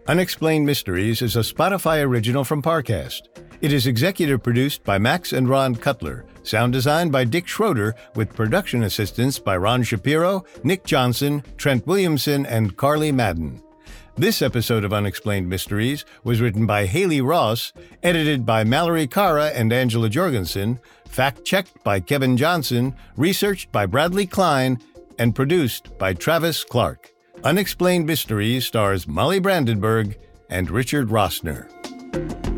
Unexplained 0.08 0.66
Mysteries 0.66 1.22
is 1.22 1.36
a 1.36 1.40
Spotify 1.40 2.04
original 2.04 2.44
from 2.44 2.64
Parcast. 2.64 3.22
It 3.62 3.72
is 3.72 3.86
executive 3.86 4.42
produced 4.42 4.84
by 4.84 4.98
Max 4.98 5.34
and 5.34 5.48
Ron 5.48 5.76
Cutler, 5.76 6.26
sound 6.48 6.74
designed 6.74 7.12
by 7.12 7.24
Dick 7.24 7.48
Schroeder, 7.48 7.96
with 8.16 8.34
production 8.34 8.84
assistance 8.84 9.40
by 9.40 9.58
Ron 9.58 9.84
Shapiro, 9.84 10.46
Nick 10.64 10.84
Johnson, 10.84 11.44
Trent 11.58 11.86
Williamson, 11.88 12.46
and 12.46 12.76
Carly 12.78 13.12
Madden. 13.12 13.62
This 14.18 14.42
episode 14.42 14.86
of 14.86 14.94
Unexplained 14.94 15.50
Mysteries 15.50 16.06
was 16.24 16.40
written 16.40 16.66
by 16.66 16.86
Haley 16.86 17.20
Ross, 17.20 17.74
edited 18.02 18.46
by 18.46 18.64
Mallory 18.64 19.08
Cara 19.08 19.48
and 19.48 19.74
Angela 19.74 20.08
Jorgensen, 20.08 20.80
fact 21.06 21.44
checked 21.44 21.84
by 21.84 22.00
Kevin 22.00 22.38
Johnson, 22.38 22.96
researched 23.18 23.72
by 23.74 23.86
Bradley 23.86 24.26
Klein, 24.26 24.80
and 25.20 25.36
produced 25.36 25.98
by 25.98 26.14
Travis 26.14 26.64
Clark. 26.64 27.14
Unexplained 27.44 28.06
Mysteries 28.06 28.66
stars 28.66 29.06
Molly 29.06 29.40
Brandenburg 29.40 30.18
and 30.50 30.72
Richard 30.72 31.10
Rossner. 31.10 32.55